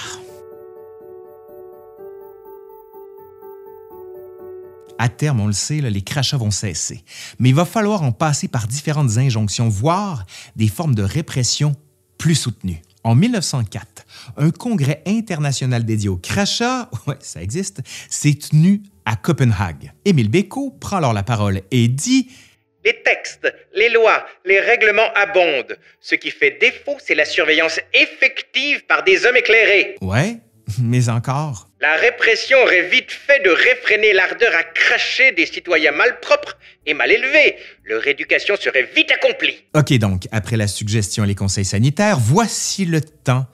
À 4.99 5.09
terme, 5.09 5.41
on 5.41 5.47
le 5.47 5.53
sait, 5.53 5.81
là, 5.81 5.91
les 5.91 6.03
crachats 6.03 6.39
vont 6.39 6.51
cesser. 6.51 7.05
Mais 7.39 7.51
il 7.51 7.55
va 7.55 7.65
falloir 7.65 8.03
en 8.03 8.13
passer 8.13 8.49
par 8.49 8.67
différentes 8.67 9.19
injonctions, 9.19 9.69
voire 9.69 10.25
des 10.57 10.69
formes 10.69 10.95
de 10.95 11.03
répression 11.03 11.75
plus 12.19 12.35
soutenues. 12.35 12.81
En 13.05 13.15
1904, 13.15 14.05
un 14.37 14.51
congrès 14.51 15.03
international 15.07 15.85
dédié 15.85 16.09
au 16.09 16.17
crachat, 16.17 16.91
ouais, 17.07 17.15
ça 17.21 17.43
existe, 17.43 17.81
s'est 18.09 18.35
tenu 18.35 18.83
à 19.05 19.17
Copenhague. 19.17 19.93
Émile 20.05 20.31
Bécaud 20.31 20.71
prend 20.81 20.97
alors 20.97 21.13
la 21.13 21.23
parole 21.23 21.61
et 21.71 21.89
dit 21.89 22.29
Les 22.85 23.01
textes, 23.05 23.53
les 23.75 23.91
lois, 23.91 24.27
les 24.45 24.59
règlements 24.59 25.13
abondent. 25.15 25.79
Ce 26.01 26.17
qui 26.17 26.31
fait 26.31 26.59
défaut, 26.61 26.97
c'est 26.99 27.15
la 27.15 27.25
surveillance 27.25 27.79
effective 27.95 28.85
par 28.87 29.05
des 29.05 29.25
hommes 29.25 29.37
éclairés. 29.37 29.97
Ouais, 30.01 30.39
mais 30.81 31.09
encore. 31.09 31.66
La 31.79 31.95
répression 31.97 32.57
aurait 32.63 32.89
vite 32.89 33.11
fait 33.11 33.45
de 33.45 33.51
réfréner 33.51 34.15
l'ardeur 34.15 34.51
à 34.59 34.63
cracher 34.63 35.33
des 35.33 35.45
citoyens 35.45 35.93
malpropres 35.93 36.57
et 36.87 36.95
mal 36.95 37.13
élevés. 37.13 37.57
Leur 37.85 38.07
éducation 38.07 38.57
serait 38.57 38.89
vite 38.97 39.11
accomplie. 39.11 39.63
OK, 39.75 39.93
donc, 39.99 40.27
après 40.33 40.57
la 40.57 40.69
suggestion 40.69 41.25
et 41.25 41.27
les 41.27 41.35
conseils 41.35 41.67
sanitaires, 41.67 42.19
voici 42.19 42.87
le 42.87 43.03
temps 43.03 43.47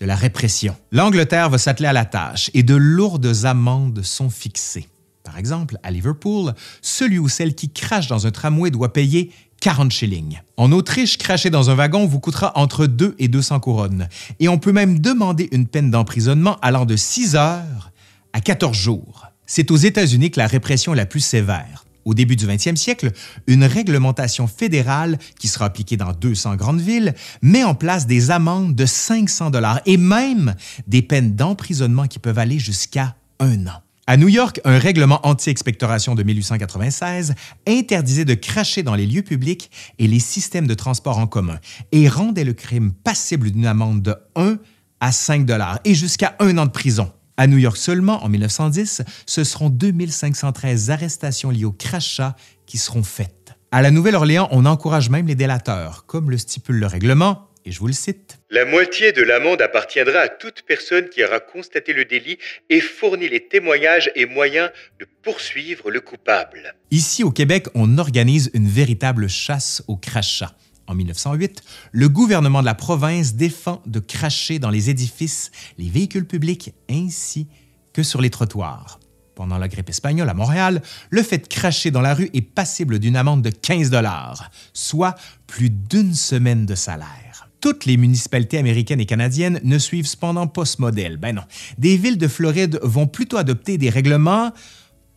de 0.00 0.06
la 0.06 0.14
répression. 0.14 0.74
L'Angleterre 0.90 1.50
va 1.50 1.58
s'atteler 1.58 1.88
à 1.88 1.92
la 1.92 2.06
tâche 2.06 2.50
et 2.54 2.62
de 2.62 2.74
lourdes 2.74 3.44
amendes 3.44 4.02
sont 4.02 4.30
fixées. 4.30 4.86
Par 5.22 5.36
exemple, 5.36 5.76
à 5.82 5.90
Liverpool, 5.90 6.54
celui 6.80 7.18
ou 7.18 7.28
celle 7.28 7.54
qui 7.54 7.70
crache 7.70 8.06
dans 8.06 8.26
un 8.26 8.30
tramway 8.30 8.70
doit 8.70 8.94
payer 8.94 9.32
40 9.60 9.90
shillings. 9.90 10.40
En 10.56 10.72
Autriche, 10.72 11.18
cracher 11.18 11.50
dans 11.50 11.70
un 11.70 11.74
wagon 11.74 12.06
vous 12.06 12.20
coûtera 12.20 12.52
entre 12.56 12.86
2 12.86 13.14
et 13.18 13.28
200 13.28 13.60
couronnes. 13.60 14.08
Et 14.40 14.48
on 14.48 14.58
peut 14.58 14.72
même 14.72 14.98
demander 14.98 15.48
une 15.52 15.66
peine 15.66 15.90
d'emprisonnement 15.90 16.58
allant 16.62 16.84
de 16.84 16.96
6 16.96 17.36
heures 17.36 17.92
à 18.32 18.40
14 18.40 18.76
jours. 18.76 19.26
C'est 19.46 19.70
aux 19.70 19.76
États-Unis 19.76 20.30
que 20.30 20.40
la 20.40 20.46
répression 20.46 20.92
est 20.92 20.96
la 20.96 21.06
plus 21.06 21.20
sévère. 21.20 21.84
Au 22.04 22.14
début 22.14 22.36
du 22.36 22.46
20e 22.46 22.76
siècle, 22.76 23.10
une 23.48 23.64
réglementation 23.64 24.46
fédérale 24.46 25.18
qui 25.40 25.48
sera 25.48 25.64
appliquée 25.64 25.96
dans 25.96 26.12
200 26.12 26.54
grandes 26.54 26.80
villes 26.80 27.14
met 27.42 27.64
en 27.64 27.74
place 27.74 28.06
des 28.06 28.30
amendes 28.30 28.76
de 28.76 28.86
500 28.86 29.50
dollars 29.50 29.80
et 29.86 29.96
même 29.96 30.54
des 30.86 31.02
peines 31.02 31.34
d'emprisonnement 31.34 32.06
qui 32.06 32.20
peuvent 32.20 32.38
aller 32.38 32.60
jusqu'à 32.60 33.16
un 33.40 33.66
an. 33.66 33.82
À 34.08 34.16
New 34.16 34.28
York, 34.28 34.60
un 34.64 34.78
règlement 34.78 35.18
anti-expectoration 35.26 36.14
de 36.14 36.22
1896 36.22 37.34
interdisait 37.66 38.24
de 38.24 38.34
cracher 38.34 38.84
dans 38.84 38.94
les 38.94 39.04
lieux 39.04 39.22
publics 39.22 39.68
et 39.98 40.06
les 40.06 40.20
systèmes 40.20 40.68
de 40.68 40.74
transport 40.74 41.18
en 41.18 41.26
commun 41.26 41.58
et 41.90 42.08
rendait 42.08 42.44
le 42.44 42.52
crime 42.52 42.92
passible 42.92 43.50
d'une 43.50 43.66
amende 43.66 44.02
de 44.02 44.14
1 44.36 44.58
à 45.00 45.10
5 45.10 45.44
dollars 45.44 45.80
et 45.84 45.96
jusqu'à 45.96 46.36
un 46.38 46.56
an 46.56 46.66
de 46.66 46.70
prison. 46.70 47.10
À 47.36 47.48
New 47.48 47.58
York 47.58 47.76
seulement, 47.76 48.22
en 48.22 48.28
1910, 48.28 49.02
ce 49.26 49.42
seront 49.42 49.70
2513 49.70 50.90
arrestations 50.92 51.50
liées 51.50 51.64
au 51.64 51.72
crachat 51.72 52.36
qui 52.64 52.78
seront 52.78 53.02
faites. 53.02 53.54
À 53.72 53.82
la 53.82 53.90
Nouvelle-Orléans, 53.90 54.46
on 54.52 54.66
encourage 54.66 55.10
même 55.10 55.26
les 55.26 55.34
délateurs, 55.34 56.06
comme 56.06 56.30
le 56.30 56.38
stipule 56.38 56.76
le 56.76 56.86
règlement, 56.86 57.48
et 57.66 57.72
je 57.72 57.80
vous 57.80 57.88
le 57.88 57.92
cite. 57.92 58.38
La 58.48 58.64
moitié 58.64 59.12
de 59.12 59.22
l'amende 59.22 59.60
appartiendra 59.60 60.20
à 60.20 60.28
toute 60.28 60.62
personne 60.62 61.08
qui 61.08 61.22
aura 61.24 61.40
constaté 61.40 61.92
le 61.92 62.04
délit 62.04 62.38
et 62.70 62.80
fourni 62.80 63.28
les 63.28 63.48
témoignages 63.48 64.10
et 64.14 64.24
moyens 64.24 64.70
de 65.00 65.06
poursuivre 65.22 65.90
le 65.90 66.00
coupable. 66.00 66.76
Ici, 66.92 67.24
au 67.24 67.32
Québec, 67.32 67.66
on 67.74 67.98
organise 67.98 68.50
une 68.54 68.68
véritable 68.68 69.28
chasse 69.28 69.82
au 69.88 69.96
crachat. 69.96 70.54
En 70.86 70.94
1908, 70.94 71.62
le 71.90 72.08
gouvernement 72.08 72.60
de 72.60 72.66
la 72.66 72.74
province 72.74 73.34
défend 73.34 73.82
de 73.86 73.98
cracher 73.98 74.60
dans 74.60 74.70
les 74.70 74.88
édifices, 74.88 75.50
les 75.76 75.90
véhicules 75.90 76.26
publics 76.26 76.72
ainsi 76.88 77.48
que 77.92 78.04
sur 78.04 78.20
les 78.20 78.30
trottoirs. 78.30 79.00
Pendant 79.34 79.58
la 79.58 79.66
grippe 79.66 79.90
espagnole 79.90 80.28
à 80.28 80.34
Montréal, 80.34 80.80
le 81.10 81.22
fait 81.22 81.38
de 81.38 81.46
cracher 81.48 81.90
dans 81.90 82.00
la 82.00 82.14
rue 82.14 82.30
est 82.32 82.40
passible 82.40 83.00
d'une 83.00 83.16
amende 83.16 83.42
de 83.42 83.50
15 83.50 83.90
dollars, 83.90 84.50
soit 84.72 85.16
plus 85.48 85.68
d'une 85.68 86.14
semaine 86.14 86.64
de 86.64 86.76
salaire. 86.76 87.25
Toutes 87.66 87.84
les 87.84 87.96
municipalités 87.96 88.58
américaines 88.58 89.00
et 89.00 89.06
canadiennes 89.06 89.58
ne 89.64 89.76
suivent 89.76 90.06
cependant 90.06 90.46
pas 90.46 90.64
ce 90.64 90.80
modèle. 90.80 91.16
Ben 91.16 91.34
non. 91.34 91.42
Des 91.78 91.96
villes 91.96 92.16
de 92.16 92.28
Floride 92.28 92.78
vont 92.80 93.08
plutôt 93.08 93.38
adopter 93.38 93.76
des 93.76 93.90
règlements 93.90 94.52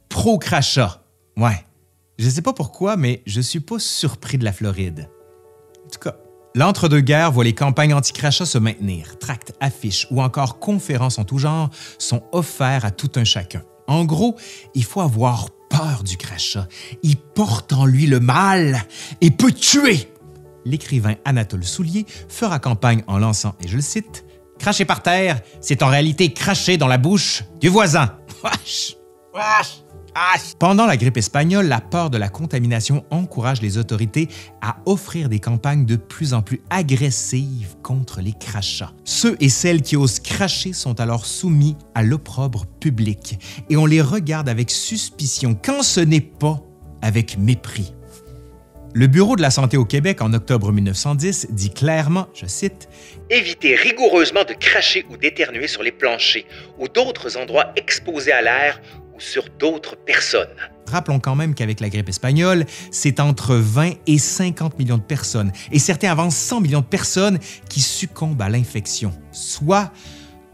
pro-crachat. 0.09 1.03
Ouais. 1.37 1.63
Je 2.17 2.27
sais 2.27 2.41
pas 2.41 2.53
pourquoi, 2.53 2.97
mais 2.97 3.21
je 3.27 3.39
suis 3.39 3.59
pas 3.59 3.77
surpris 3.77 4.39
de 4.39 4.45
la 4.45 4.51
Floride. 4.51 5.11
En 5.85 5.89
tout 5.89 5.99
cas, 5.99 6.15
l'entre-deux-guerres 6.55 7.31
voit 7.31 7.43
les 7.43 7.53
campagnes 7.53 7.93
anti-crachat 7.93 8.47
se 8.47 8.57
maintenir. 8.57 9.19
Tracts, 9.19 9.53
affiches 9.59 10.07
ou 10.09 10.19
encore 10.19 10.57
conférences 10.57 11.19
en 11.19 11.25
tout 11.25 11.37
genre 11.37 11.69
sont 11.99 12.23
offerts 12.31 12.83
à 12.83 12.89
tout 12.89 13.11
un 13.17 13.25
chacun. 13.25 13.61
En 13.85 14.05
gros, 14.05 14.35
il 14.73 14.85
faut 14.85 15.01
avoir 15.01 15.51
peur 15.69 16.01
du 16.03 16.17
crachat. 16.17 16.67
Il 17.03 17.17
porte 17.17 17.73
en 17.73 17.85
lui 17.85 18.07
le 18.07 18.19
mal 18.19 18.87
et 19.21 19.29
peut 19.29 19.51
tuer. 19.51 20.11
L'écrivain 20.65 21.15
Anatole 21.25 21.63
Soulier 21.63 22.05
fera 22.27 22.59
campagne 22.59 23.03
en 23.07 23.17
lançant, 23.17 23.55
et 23.63 23.67
je 23.67 23.75
le 23.75 23.81
cite, 23.81 24.25
Cracher 24.59 24.85
par 24.85 25.01
terre, 25.01 25.39
c'est 25.61 25.81
en 25.83 25.87
réalité 25.87 26.33
cracher 26.33 26.77
dans 26.77 26.87
la 26.87 26.97
bouche 26.97 27.43
du 27.61 27.69
voisin. 27.69 28.17
Pendant 30.59 30.85
la 30.85 30.97
grippe 30.97 31.17
espagnole, 31.17 31.67
la 31.67 31.79
peur 31.79 32.09
de 32.09 32.17
la 32.17 32.27
contamination 32.29 33.05
encourage 33.09 33.61
les 33.61 33.77
autorités 33.77 34.27
à 34.61 34.77
offrir 34.85 35.29
des 35.29 35.39
campagnes 35.39 35.85
de 35.85 35.95
plus 35.95 36.33
en 36.33 36.41
plus 36.41 36.61
agressives 36.69 37.75
contre 37.83 38.19
les 38.19 38.33
crachats. 38.33 38.91
Ceux 39.05 39.37
et 39.39 39.49
celles 39.49 39.81
qui 39.81 39.95
osent 39.95 40.19
cracher 40.19 40.73
sont 40.73 40.99
alors 40.99 41.25
soumis 41.25 41.77
à 41.95 42.03
l'opprobre 42.03 42.65
public 42.65 43.39
et 43.69 43.77
on 43.77 43.85
les 43.85 44.01
regarde 44.01 44.49
avec 44.49 44.71
suspicion 44.71 45.55
quand 45.55 45.83
ce 45.83 46.01
n'est 46.01 46.21
pas 46.21 46.59
avec 47.01 47.37
mépris. 47.37 47.93
Le 48.95 49.05
Bureau 49.05 49.35
de 49.35 49.41
la 49.43 49.51
santé 49.51 49.77
au 49.77 49.85
Québec 49.85 50.19
en 50.19 50.33
octobre 50.33 50.71
1910 50.71 51.49
dit 51.51 51.69
clairement, 51.69 52.27
je 52.33 52.47
cite, 52.47 52.89
Évitez 53.29 53.75
rigoureusement 53.75 54.43
de 54.43 54.53
cracher 54.53 55.05
ou 55.11 55.17
d'éternuer 55.17 55.67
sur 55.67 55.83
les 55.83 55.91
planchers 55.91 56.45
ou 56.79 56.87
d'autres 56.87 57.37
endroits 57.37 57.71
exposés 57.75 58.31
à 58.31 58.41
l'air 58.41 58.81
ou 59.15 59.19
sur 59.19 59.45
d'autres 59.59 59.95
personnes. 59.95 60.47
Rappelons 60.87 61.19
quand 61.19 61.35
même 61.35 61.53
qu'avec 61.53 61.81
la 61.81 61.89
grippe 61.89 62.09
espagnole, 62.09 62.65
c'est 62.89 63.19
entre 63.19 63.53
20 63.55 63.91
et 64.07 64.17
50 64.17 64.79
millions 64.79 64.97
de 64.97 65.03
personnes, 65.03 65.51
et 65.71 65.77
certains 65.77 66.09
avancent 66.09 66.37
100 66.37 66.61
millions 66.61 66.81
de 66.81 66.85
personnes 66.85 67.37
qui 67.69 67.81
succombent 67.81 68.41
à 68.41 68.49
l'infection, 68.49 69.13
soit 69.31 69.91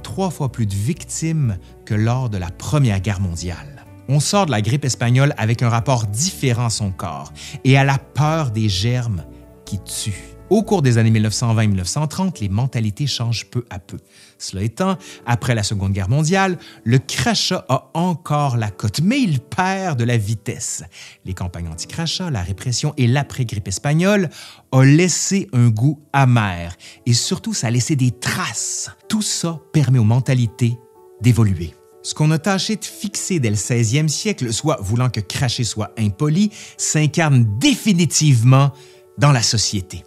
trois 0.03 0.29
fois 0.29 0.51
plus 0.51 0.65
de 0.65 0.75
victimes 0.75 1.57
que 1.85 1.95
lors 1.95 2.29
de 2.29 2.37
la 2.37 2.49
Première 2.49 2.99
Guerre 2.99 3.21
mondiale. 3.21 3.74
On 4.07 4.19
sort 4.19 4.45
de 4.45 4.51
la 4.51 4.61
grippe 4.61 4.85
espagnole 4.85 5.33
avec 5.37 5.63
un 5.63 5.69
rapport 5.69 6.05
différent 6.05 6.65
à 6.65 6.69
son 6.69 6.91
corps 6.91 7.33
et 7.63 7.77
à 7.77 7.83
la 7.83 7.97
peur 7.97 8.51
des 8.51 8.69
germes 8.69 9.23
qui 9.65 9.79
tuent. 9.79 10.35
Au 10.51 10.61
cours 10.61 10.83
des 10.83 10.99
années 10.99 11.19
1920-1930, 11.19 12.39
les 12.39 12.49
mentalités 12.49 13.07
changent 13.07 13.47
peu 13.49 13.65
à 13.71 13.79
peu. 13.79 13.97
Cela 14.37 14.61
étant, 14.61 14.97
après 15.25 15.55
la 15.55 15.63
Seconde 15.63 15.93
Guerre 15.93 16.09
mondiale, 16.09 16.59
le 16.83 16.99
crachat 16.99 17.65
a 17.67 17.89
encore 17.95 18.55
la 18.55 18.69
cote, 18.69 19.01
mais 19.01 19.19
il 19.19 19.39
perd 19.39 19.97
de 19.97 20.03
la 20.03 20.17
vitesse. 20.17 20.83
Les 21.25 21.33
campagnes 21.33 21.67
anti-crachat, 21.67 22.29
la 22.29 22.43
répression 22.43 22.93
et 22.95 23.07
l'après-grippe 23.07 23.67
espagnole 23.67 24.29
ont 24.71 24.81
laissé 24.81 25.47
un 25.51 25.69
goût 25.69 25.99
amer 26.13 26.75
et 27.07 27.13
surtout 27.13 27.55
ça 27.55 27.67
a 27.67 27.71
laissé 27.71 27.95
des 27.95 28.11
traces. 28.11 28.91
Tout 29.09 29.23
ça 29.23 29.59
permet 29.73 29.97
aux 29.97 30.03
mentalités 30.03 30.77
d'évoluer. 31.21 31.73
Ce 32.05 32.13
qu'on 32.13 32.29
a 32.29 32.37
tâché 32.37 32.75
de 32.75 32.85
fixer 32.85 33.39
dès 33.39 33.49
le 33.49 33.55
16e 33.55 34.09
siècle, 34.09 34.53
soit 34.53 34.77
voulant 34.79 35.09
que 35.09 35.21
cracher 35.21 35.63
soit 35.63 35.91
impoli, 35.97 36.51
s'incarne 36.77 37.57
définitivement 37.57 38.71
dans 39.17 39.31
la 39.31 39.41
société. 39.41 40.03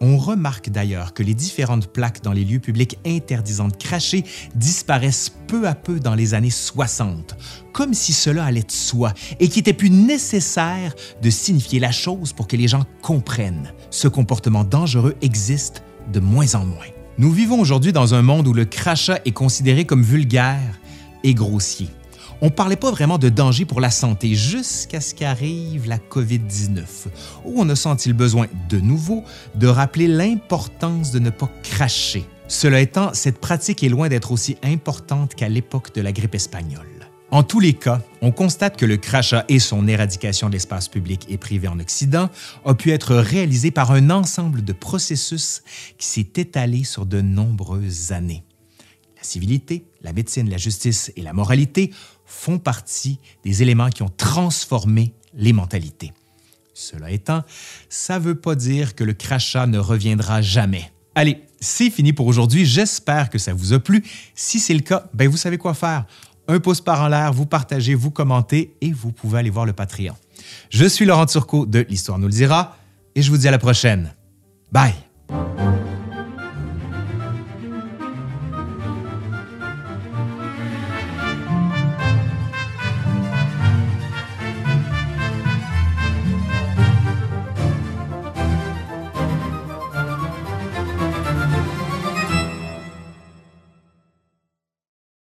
On 0.00 0.16
remarque 0.16 0.70
d'ailleurs 0.70 1.12
que 1.12 1.22
les 1.22 1.34
différentes 1.34 1.88
plaques 1.88 2.22
dans 2.22 2.32
les 2.32 2.46
lieux 2.46 2.60
publics 2.60 2.98
interdisant 3.04 3.68
de 3.68 3.76
cracher 3.76 4.24
disparaissent 4.54 5.34
peu 5.46 5.68
à 5.68 5.74
peu 5.74 6.00
dans 6.00 6.14
les 6.14 6.32
années 6.32 6.48
60, 6.48 7.36
comme 7.74 7.92
si 7.92 8.14
cela 8.14 8.46
allait 8.46 8.62
de 8.62 8.72
soi 8.72 9.12
et 9.38 9.48
qu'il 9.48 9.60
était 9.60 9.74
plus 9.74 9.90
nécessaire 9.90 10.94
de 11.20 11.28
signifier 11.28 11.78
la 11.78 11.92
chose 11.92 12.32
pour 12.32 12.48
que 12.48 12.56
les 12.56 12.68
gens 12.68 12.86
comprennent. 13.02 13.74
Ce 13.90 14.08
comportement 14.08 14.64
dangereux 14.64 15.14
existe 15.20 15.82
de 16.10 16.20
moins 16.20 16.54
en 16.54 16.64
moins. 16.64 16.86
Nous 17.18 17.30
vivons 17.30 17.60
aujourd'hui 17.60 17.92
dans 17.92 18.14
un 18.14 18.22
monde 18.22 18.48
où 18.48 18.54
le 18.54 18.64
crachat 18.64 19.20
est 19.26 19.32
considéré 19.32 19.84
comme 19.84 20.02
vulgaire 20.02 20.80
et 21.24 21.34
grossier. 21.34 21.88
On 22.40 22.46
ne 22.46 22.50
parlait 22.50 22.76
pas 22.76 22.90
vraiment 22.90 23.18
de 23.18 23.28
danger 23.28 23.64
pour 23.64 23.80
la 23.80 23.90
santé 23.90 24.34
jusqu'à 24.34 25.00
ce 25.00 25.14
qu'arrive 25.14 25.88
la 25.88 25.98
COVID-19, 25.98 26.82
où 27.44 27.60
on 27.60 27.68
a 27.68 27.76
senti 27.76 28.08
le 28.08 28.14
besoin 28.14 28.46
de 28.68 28.78
nouveau 28.78 29.24
de 29.54 29.66
rappeler 29.66 30.06
l'importance 30.06 31.10
de 31.10 31.18
ne 31.18 31.30
pas 31.30 31.50
cracher. 31.62 32.24
Cela 32.46 32.80
étant, 32.80 33.14
cette 33.14 33.38
pratique 33.38 33.82
est 33.82 33.88
loin 33.88 34.08
d'être 34.08 34.30
aussi 34.30 34.58
importante 34.62 35.34
qu'à 35.34 35.48
l'époque 35.48 35.94
de 35.94 36.02
la 36.02 36.12
grippe 36.12 36.34
espagnole. 36.34 36.86
En 37.30 37.42
tous 37.42 37.58
les 37.58 37.72
cas, 37.72 38.00
on 38.20 38.30
constate 38.30 38.76
que 38.76 38.86
le 38.86 38.96
crachat 38.96 39.44
et 39.48 39.58
son 39.58 39.88
éradication 39.88 40.48
de 40.48 40.52
l'espace 40.52 40.88
public 40.88 41.26
et 41.28 41.38
privé 41.38 41.66
en 41.66 41.80
Occident 41.80 42.28
a 42.64 42.74
pu 42.74 42.92
être 42.92 43.14
réalisé 43.16 43.70
par 43.70 43.90
un 43.90 44.10
ensemble 44.10 44.62
de 44.62 44.72
processus 44.72 45.62
qui 45.98 46.06
s'est 46.06 46.28
étalé 46.36 46.84
sur 46.84 47.06
de 47.06 47.22
nombreuses 47.22 48.12
années. 48.12 48.44
La 49.16 49.24
civilité, 49.24 49.84
la 50.04 50.12
médecine, 50.12 50.48
la 50.48 50.58
justice 50.58 51.10
et 51.16 51.22
la 51.22 51.32
moralité 51.32 51.92
font 52.26 52.58
partie 52.58 53.18
des 53.44 53.62
éléments 53.62 53.90
qui 53.90 54.02
ont 54.02 54.12
transformé 54.16 55.14
les 55.34 55.52
mentalités. 55.52 56.12
Cela 56.74 57.10
étant, 57.10 57.42
ça 57.88 58.18
ne 58.18 58.24
veut 58.24 58.34
pas 58.34 58.54
dire 58.54 58.94
que 58.94 59.02
le 59.02 59.14
crachat 59.14 59.66
ne 59.66 59.78
reviendra 59.78 60.42
jamais. 60.42 60.92
Allez, 61.14 61.42
c'est 61.60 61.90
fini 61.90 62.12
pour 62.12 62.26
aujourd'hui. 62.26 62.66
J'espère 62.66 63.30
que 63.30 63.38
ça 63.38 63.54
vous 63.54 63.72
a 63.72 63.78
plu. 63.78 64.04
Si 64.34 64.60
c'est 64.60 64.74
le 64.74 64.80
cas, 64.80 65.06
ben 65.14 65.28
vous 65.28 65.36
savez 65.36 65.58
quoi 65.58 65.74
faire. 65.74 66.04
Un 66.46 66.60
pouce 66.60 66.80
par 66.80 67.00
en 67.00 67.08
l'air, 67.08 67.32
vous 67.32 67.46
partagez, 67.46 67.94
vous 67.94 68.10
commentez 68.10 68.76
et 68.80 68.92
vous 68.92 69.12
pouvez 69.12 69.38
aller 69.38 69.50
voir 69.50 69.64
le 69.64 69.72
Patreon. 69.72 70.14
Je 70.68 70.84
suis 70.84 71.06
Laurent 71.06 71.26
Turcot 71.26 71.64
de 71.64 71.86
L'Histoire 71.88 72.18
nous 72.18 72.26
le 72.26 72.32
dira 72.32 72.76
et 73.14 73.22
je 73.22 73.30
vous 73.30 73.38
dis 73.38 73.48
à 73.48 73.52
la 73.52 73.58
prochaine. 73.58 74.12
Bye! 74.70 74.94